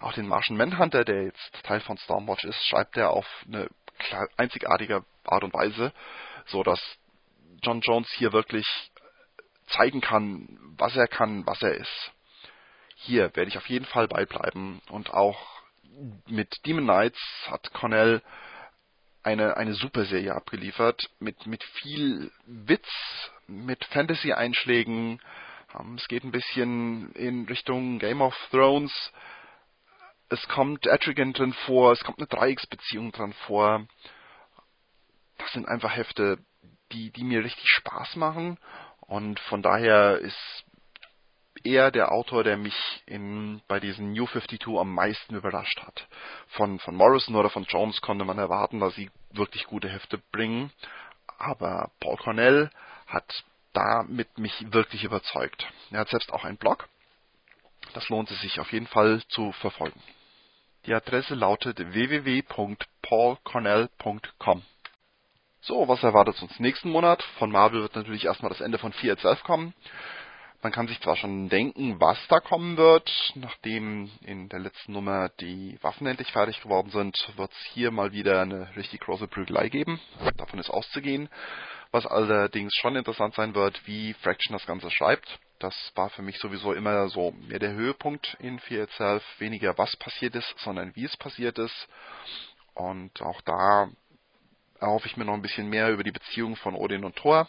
Auch 0.00 0.12
den 0.12 0.28
Martian 0.28 0.56
Manhunter, 0.58 1.04
der 1.04 1.24
jetzt 1.24 1.62
Teil 1.62 1.80
von 1.80 1.96
Stormwatch 1.96 2.44
ist, 2.44 2.66
schreibt 2.66 2.96
er 2.96 3.10
auf 3.10 3.26
eine 3.46 3.68
einzigartige 4.36 5.04
Art 5.24 5.44
und 5.44 5.54
Weise, 5.54 5.92
so 6.46 6.62
dass 6.62 6.80
John 7.62 7.80
Jones 7.80 8.10
hier 8.12 8.32
wirklich 8.32 8.66
zeigen 9.68 10.00
kann, 10.00 10.58
was 10.76 10.94
er 10.96 11.08
kann, 11.08 11.46
was 11.46 11.62
er 11.62 11.74
ist. 11.74 12.12
Hier 12.96 13.34
werde 13.34 13.48
ich 13.48 13.58
auf 13.58 13.68
jeden 13.68 13.86
Fall 13.86 14.08
beibleiben 14.08 14.80
und 14.90 15.12
auch 15.12 15.38
mit 16.26 16.64
Demon 16.66 16.84
Knights 16.84 17.18
hat 17.50 17.72
Cornell 17.72 18.22
eine, 19.26 19.56
eine 19.56 19.74
super 19.74 20.04
Serie 20.04 20.34
abgeliefert 20.34 21.10
mit, 21.18 21.46
mit 21.46 21.62
viel 21.64 22.30
Witz, 22.46 22.88
mit 23.46 23.84
Fantasy-Einschlägen. 23.86 25.20
Ähm, 25.78 25.94
es 25.96 26.08
geht 26.08 26.24
ein 26.24 26.32
bisschen 26.32 27.12
in 27.12 27.44
Richtung 27.46 27.98
Game 27.98 28.22
of 28.22 28.34
Thrones 28.50 28.92
es 30.28 30.48
kommt 30.48 30.86
Etrigan 30.86 31.32
drin 31.32 31.52
vor, 31.52 31.92
es 31.92 32.02
kommt 32.02 32.18
eine 32.18 32.26
Dreiecksbeziehung 32.26 33.12
drin 33.12 33.32
vor. 33.46 33.86
Das 35.38 35.52
sind 35.52 35.68
einfach 35.68 35.94
Hefte, 35.94 36.38
die, 36.92 37.10
die 37.10 37.24
mir 37.24 37.44
richtig 37.44 37.68
Spaß 37.68 38.16
machen. 38.16 38.58
Und 39.00 39.38
von 39.40 39.62
daher 39.62 40.18
ist 40.18 40.64
er 41.64 41.90
der 41.90 42.12
Autor, 42.12 42.44
der 42.44 42.56
mich 42.56 42.74
in, 43.06 43.60
bei 43.68 43.80
diesen 43.80 44.12
New 44.12 44.26
52 44.26 44.66
am 44.76 44.94
meisten 44.94 45.34
überrascht 45.34 45.80
hat. 45.82 46.06
Von, 46.48 46.78
von 46.78 46.94
Morrison 46.94 47.36
oder 47.36 47.50
von 47.50 47.64
Jones 47.64 48.00
konnte 48.00 48.24
man 48.24 48.38
erwarten, 48.38 48.80
dass 48.80 48.94
sie 48.94 49.10
wirklich 49.30 49.66
gute 49.66 49.88
Hefte 49.88 50.18
bringen. 50.32 50.70
Aber 51.38 51.90
Paul 52.00 52.16
Cornell 52.16 52.70
hat 53.06 53.44
damit 53.72 54.38
mich 54.38 54.72
wirklich 54.72 55.04
überzeugt. 55.04 55.66
Er 55.90 56.00
hat 56.00 56.08
selbst 56.08 56.32
auch 56.32 56.44
einen 56.44 56.56
Blog. 56.56 56.88
Das 57.92 58.08
lohnt 58.08 58.30
es 58.30 58.40
sich 58.40 58.58
auf 58.58 58.72
jeden 58.72 58.86
Fall 58.86 59.22
zu 59.28 59.52
verfolgen. 59.52 60.00
Die 60.86 60.94
Adresse 60.94 61.34
lautet 61.34 61.78
www.paulcornell.com. 61.78 64.62
So, 65.60 65.86
was 65.88 66.02
erwartet 66.02 66.40
uns 66.40 66.58
nächsten 66.60 66.90
Monat? 66.90 67.22
Von 67.38 67.50
Marvel 67.50 67.82
wird 67.82 67.96
natürlich 67.96 68.26
erstmal 68.26 68.50
das 68.50 68.60
Ende 68.60 68.78
von 68.78 68.92
Fear 68.92 69.14
Itself 69.14 69.42
kommen. 69.42 69.74
Man 70.66 70.72
kann 70.72 70.88
sich 70.88 71.00
zwar 71.00 71.14
schon 71.14 71.48
denken, 71.48 72.00
was 72.00 72.18
da 72.26 72.40
kommen 72.40 72.76
wird, 72.76 73.08
nachdem 73.36 74.10
in 74.22 74.48
der 74.48 74.58
letzten 74.58 74.94
Nummer 74.94 75.28
die 75.28 75.78
Waffen 75.80 76.08
endlich 76.08 76.32
fertig 76.32 76.60
geworden 76.60 76.90
sind, 76.90 77.16
wird 77.36 77.52
es 77.52 77.72
hier 77.72 77.92
mal 77.92 78.10
wieder 78.10 78.42
eine 78.42 78.74
richtig 78.74 78.98
große 78.98 79.28
Prügelei 79.28 79.68
geben. 79.68 80.00
Davon 80.36 80.58
ist 80.58 80.68
auszugehen. 80.68 81.28
Was 81.92 82.04
allerdings 82.04 82.74
schon 82.74 82.96
interessant 82.96 83.36
sein 83.36 83.54
wird, 83.54 83.80
wie 83.86 84.12
Fraction 84.14 84.54
das 84.54 84.66
Ganze 84.66 84.90
schreibt. 84.90 85.38
Das 85.60 85.92
war 85.94 86.10
für 86.10 86.22
mich 86.22 86.36
sowieso 86.38 86.72
immer 86.72 87.08
so 87.10 87.30
mehr 87.30 87.60
der 87.60 87.70
Höhepunkt 87.70 88.36
in 88.40 88.58
Fear 88.58 88.88
Itself. 88.88 89.22
Weniger 89.38 89.78
was 89.78 89.94
passiert 89.94 90.34
ist, 90.34 90.52
sondern 90.58 90.96
wie 90.96 91.04
es 91.04 91.16
passiert 91.16 91.60
ist. 91.60 91.88
Und 92.74 93.22
auch 93.22 93.40
da 93.42 93.88
erhoffe 94.80 95.06
ich 95.06 95.16
mir 95.16 95.26
noch 95.26 95.34
ein 95.34 95.42
bisschen 95.42 95.68
mehr 95.68 95.92
über 95.92 96.02
die 96.02 96.10
Beziehung 96.10 96.56
von 96.56 96.74
Odin 96.74 97.04
und 97.04 97.14
Thor 97.14 97.46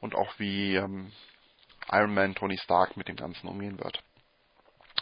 und 0.00 0.14
auch 0.14 0.32
wie 0.38 0.76
ähm, 0.76 1.12
Iron 1.90 2.14
Man 2.14 2.34
Tony 2.34 2.58
Stark 2.58 2.96
mit 2.96 3.08
dem 3.08 3.16
Ganzen 3.16 3.48
umgehen 3.48 3.78
wird. 3.78 4.02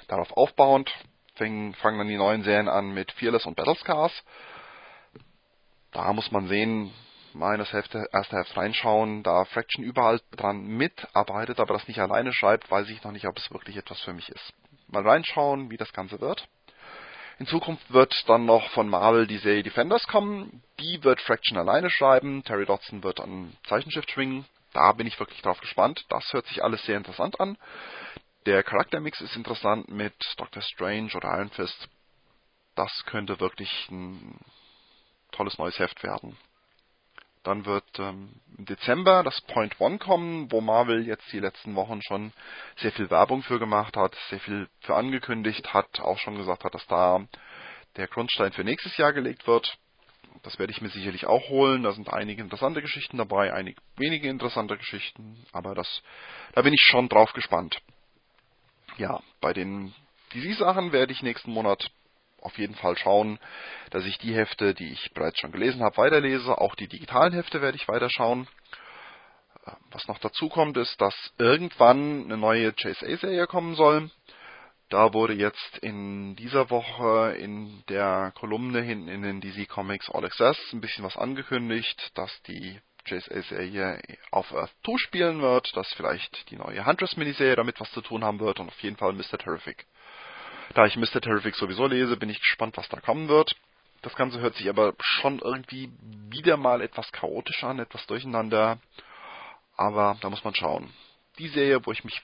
Darauf 0.08 0.32
aufbauend 0.32 0.90
fangen, 1.36 1.74
dann 1.82 2.08
die 2.08 2.16
neuen 2.16 2.42
Serien 2.42 2.68
an 2.68 2.94
mit 2.94 3.12
Fearless 3.12 3.46
und 3.46 3.56
Battlescars. 3.56 4.12
Da 5.92 6.12
muss 6.12 6.30
man 6.30 6.48
sehen, 6.48 6.92
mal 7.32 7.54
in 7.54 7.58
das 7.58 7.72
Hälfte, 7.72 8.06
erste 8.12 8.36
Hälfte 8.36 8.56
reinschauen, 8.56 9.22
da 9.22 9.44
Fraction 9.44 9.84
überall 9.84 10.20
dran 10.32 10.66
mitarbeitet, 10.66 11.60
aber 11.60 11.74
das 11.74 11.88
nicht 11.88 12.00
alleine 12.00 12.32
schreibt, 12.32 12.70
weiß 12.70 12.88
ich 12.88 13.02
noch 13.04 13.12
nicht, 13.12 13.26
ob 13.26 13.36
es 13.36 13.50
wirklich 13.50 13.76
etwas 13.76 14.00
für 14.00 14.12
mich 14.12 14.28
ist. 14.28 14.52
Mal 14.88 15.06
reinschauen, 15.06 15.70
wie 15.70 15.76
das 15.76 15.92
Ganze 15.92 16.20
wird. 16.20 16.48
In 17.38 17.46
Zukunft 17.46 17.92
wird 17.92 18.14
dann 18.28 18.46
noch 18.46 18.70
von 18.70 18.88
Marvel 18.88 19.26
die 19.26 19.36
Serie 19.36 19.62
Defenders 19.62 20.06
kommen. 20.06 20.62
Die 20.80 21.04
wird 21.04 21.20
Fraction 21.20 21.58
alleine 21.58 21.90
schreiben. 21.90 22.42
Terry 22.44 22.64
Dodson 22.64 23.02
wird 23.02 23.20
an 23.20 23.52
Zeichenschiff 23.66 24.08
schwingen. 24.08 24.46
Da 24.76 24.92
bin 24.92 25.06
ich 25.06 25.18
wirklich 25.18 25.40
drauf 25.40 25.58
gespannt. 25.58 26.04
Das 26.10 26.30
hört 26.34 26.44
sich 26.48 26.62
alles 26.62 26.84
sehr 26.84 26.98
interessant 26.98 27.40
an. 27.40 27.56
Der 28.44 28.62
Charaktermix 28.62 29.22
ist 29.22 29.34
interessant 29.34 29.88
mit 29.88 30.12
Doctor 30.36 30.60
Strange 30.60 31.14
oder 31.14 31.34
Iron 31.38 31.48
Fist. 31.48 31.88
Das 32.74 32.92
könnte 33.06 33.40
wirklich 33.40 33.70
ein 33.90 34.38
tolles 35.32 35.56
neues 35.56 35.78
Heft 35.78 36.02
werden. 36.02 36.36
Dann 37.42 37.64
wird 37.64 37.86
ähm, 37.98 38.38
im 38.58 38.66
Dezember 38.66 39.22
das 39.22 39.40
Point 39.40 39.80
One 39.80 39.96
kommen, 39.96 40.52
wo 40.52 40.60
Marvel 40.60 41.06
jetzt 41.06 41.32
die 41.32 41.40
letzten 41.40 41.74
Wochen 41.74 42.02
schon 42.02 42.34
sehr 42.76 42.92
viel 42.92 43.08
Werbung 43.08 43.42
für 43.42 43.58
gemacht 43.58 43.96
hat, 43.96 44.14
sehr 44.28 44.40
viel 44.40 44.68
für 44.80 44.94
angekündigt 44.94 45.72
hat, 45.72 46.00
auch 46.00 46.18
schon 46.18 46.36
gesagt 46.36 46.64
hat, 46.64 46.74
dass 46.74 46.86
da 46.86 47.24
der 47.96 48.08
Grundstein 48.08 48.52
für 48.52 48.62
nächstes 48.62 48.94
Jahr 48.98 49.14
gelegt 49.14 49.46
wird. 49.46 49.78
Das 50.42 50.58
werde 50.58 50.72
ich 50.72 50.80
mir 50.80 50.88
sicherlich 50.88 51.26
auch 51.26 51.48
holen. 51.48 51.82
Da 51.82 51.92
sind 51.92 52.12
einige 52.12 52.42
interessante 52.42 52.82
Geschichten 52.82 53.18
dabei, 53.18 53.52
einige 53.52 53.80
wenige 53.96 54.28
interessante 54.28 54.76
Geschichten, 54.76 55.44
aber 55.52 55.74
das, 55.74 56.02
da 56.54 56.62
bin 56.62 56.72
ich 56.72 56.80
schon 56.82 57.08
drauf 57.08 57.32
gespannt. 57.32 57.78
Ja, 58.96 59.22
bei 59.40 59.52
den 59.52 59.94
DC-Sachen 60.32 60.92
werde 60.92 61.12
ich 61.12 61.22
nächsten 61.22 61.50
Monat 61.50 61.90
auf 62.40 62.58
jeden 62.58 62.74
Fall 62.76 62.96
schauen, 62.96 63.38
dass 63.90 64.04
ich 64.04 64.18
die 64.18 64.34
Hefte, 64.34 64.74
die 64.74 64.92
ich 64.92 65.12
bereits 65.14 65.40
schon 65.40 65.52
gelesen 65.52 65.82
habe, 65.82 65.96
weiterlese. 65.96 66.58
Auch 66.58 66.74
die 66.76 66.88
digitalen 66.88 67.32
Hefte 67.32 67.60
werde 67.60 67.76
ich 67.76 67.88
weiterschauen. 67.88 68.46
Äh, 69.66 69.72
was 69.90 70.06
noch 70.06 70.18
dazu 70.18 70.48
kommt, 70.48 70.76
ist, 70.76 71.00
dass 71.00 71.14
irgendwann 71.38 72.24
eine 72.24 72.36
neue 72.36 72.72
JSA-Serie 72.76 73.46
kommen 73.46 73.74
soll. 73.74 74.10
Da 74.88 75.12
wurde 75.12 75.32
jetzt 75.32 75.78
in 75.78 76.36
dieser 76.36 76.70
Woche 76.70 77.34
in 77.38 77.82
der 77.88 78.32
Kolumne 78.36 78.82
hinten 78.82 79.08
in 79.08 79.22
den 79.22 79.40
DC 79.40 79.68
Comics 79.68 80.08
All 80.08 80.24
Access 80.24 80.56
ein 80.72 80.80
bisschen 80.80 81.04
was 81.04 81.16
angekündigt, 81.16 82.12
dass 82.14 82.30
die 82.42 82.78
JSA-Serie 83.06 84.00
auf 84.30 84.54
Earth 84.54 84.72
2 84.84 84.98
spielen 84.98 85.42
wird, 85.42 85.76
dass 85.76 85.92
vielleicht 85.94 86.50
die 86.50 86.56
neue 86.56 86.86
Huntress-Miniserie 86.86 87.56
damit 87.56 87.80
was 87.80 87.90
zu 87.90 88.00
tun 88.00 88.22
haben 88.22 88.38
wird 88.38 88.60
und 88.60 88.68
auf 88.68 88.80
jeden 88.80 88.96
Fall 88.96 89.12
Mr. 89.12 89.38
Terrific. 89.38 89.86
Da 90.74 90.86
ich 90.86 90.96
Mr. 90.96 91.20
Terrific 91.20 91.56
sowieso 91.56 91.86
lese, 91.86 92.16
bin 92.16 92.30
ich 92.30 92.38
gespannt, 92.38 92.76
was 92.76 92.88
da 92.88 93.00
kommen 93.00 93.28
wird. 93.28 93.56
Das 94.02 94.14
Ganze 94.14 94.38
hört 94.38 94.54
sich 94.54 94.68
aber 94.68 94.94
schon 95.00 95.40
irgendwie 95.40 95.90
wieder 96.30 96.56
mal 96.56 96.80
etwas 96.80 97.10
chaotisch 97.10 97.64
an, 97.64 97.80
etwas 97.80 98.06
durcheinander. 98.06 98.78
Aber 99.76 100.16
da 100.20 100.30
muss 100.30 100.44
man 100.44 100.54
schauen. 100.54 100.92
Die 101.38 101.48
Serie, 101.48 101.84
wo 101.84 101.90
ich 101.90 102.04
mich 102.04 102.22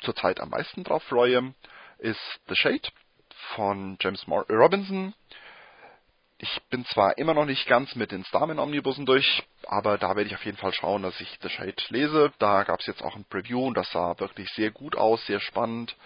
zurzeit 0.00 0.40
am 0.40 0.50
meisten 0.50 0.84
drauf 0.84 1.02
freue, 1.04 1.54
ist 2.02 2.20
The 2.48 2.56
Shade 2.56 2.88
von 3.54 3.96
James 4.00 4.26
Robinson. 4.28 5.14
Ich 6.38 6.60
bin 6.70 6.84
zwar 6.86 7.18
immer 7.18 7.34
noch 7.34 7.46
nicht 7.46 7.66
ganz 7.66 7.94
mit 7.94 8.12
den 8.12 8.24
Starman 8.24 8.58
Omnibussen 8.58 9.06
durch, 9.06 9.44
aber 9.66 9.96
da 9.96 10.16
werde 10.16 10.28
ich 10.28 10.34
auf 10.34 10.44
jeden 10.44 10.58
Fall 10.58 10.74
schauen, 10.74 11.02
dass 11.02 11.20
ich 11.20 11.38
The 11.40 11.48
Shade 11.48 11.82
lese. 11.88 12.32
Da 12.38 12.64
gab 12.64 12.80
es 12.80 12.86
jetzt 12.86 13.02
auch 13.02 13.16
ein 13.16 13.24
Preview 13.24 13.66
und 13.66 13.74
das 13.74 13.90
sah 13.92 14.18
wirklich 14.18 14.50
sehr 14.50 14.70
gut 14.70 14.96
aus, 14.96 15.24
sehr 15.26 15.40
spannend 15.40 15.96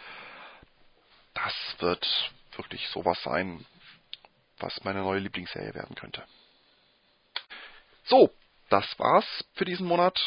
das 1.36 1.54
wird 1.80 2.32
wirklich 2.56 2.88
sowas 2.88 3.22
sein, 3.22 3.64
was 4.58 4.82
meine 4.84 5.00
neue 5.00 5.20
Lieblingsserie 5.20 5.74
werden 5.74 5.94
könnte. 5.94 6.24
So, 8.04 8.32
das 8.70 8.98
war's 8.98 9.26
für 9.54 9.64
diesen 9.64 9.86
Monat. 9.86 10.18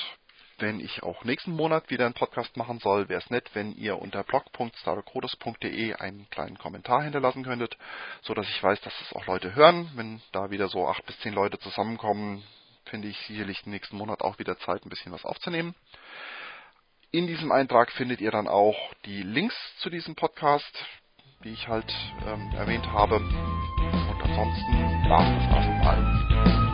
Wenn 0.59 0.81
ich 0.81 1.03
auch 1.03 1.23
nächsten 1.23 1.55
Monat 1.55 1.89
wieder 1.89 2.03
einen 2.03 2.13
Podcast 2.13 2.57
machen 2.57 2.79
soll, 2.79 3.07
wäre 3.07 3.21
es 3.21 3.29
nett, 3.29 3.49
wenn 3.53 3.71
ihr 3.77 3.97
unter 3.97 4.23
blog.starcodes.de 4.23 5.93
einen 5.93 6.29
kleinen 6.29 6.57
Kommentar 6.57 7.03
hinterlassen 7.03 7.45
könntet, 7.45 7.77
so 8.23 8.33
dass 8.33 8.45
ich 8.49 8.61
weiß, 8.61 8.81
dass 8.81 8.93
es 9.01 9.15
auch 9.15 9.25
Leute 9.25 9.55
hören. 9.55 9.89
Wenn 9.95 10.21
da 10.33 10.51
wieder 10.51 10.67
so 10.67 10.85
acht 10.85 11.05
bis 11.05 11.17
zehn 11.21 11.33
Leute 11.33 11.59
zusammenkommen, 11.59 12.43
finde 12.83 13.07
ich 13.07 13.17
sicherlich 13.19 13.65
nächsten 13.67 13.95
Monat 13.95 14.19
auch 14.21 14.37
wieder 14.37 14.57
Zeit, 14.59 14.85
ein 14.85 14.89
bisschen 14.89 15.13
was 15.13 15.23
aufzunehmen. 15.23 15.75
In 17.11 17.25
diesem 17.25 17.53
Eintrag 17.53 17.89
findet 17.93 18.19
ihr 18.19 18.31
dann 18.31 18.49
auch 18.49 18.75
die 19.05 19.23
Links 19.23 19.55
zu 19.77 19.89
diesem 19.89 20.15
Podcast, 20.15 20.85
die 21.45 21.53
ich 21.53 21.69
halt 21.69 21.91
ähm, 22.27 22.51
erwähnt 22.57 22.85
habe. 22.87 23.15
Und 23.15 24.21
ansonsten 24.21 25.09
war 25.09 25.21
es 25.21 25.49
das 25.49 25.65
erstmal. 25.65 26.68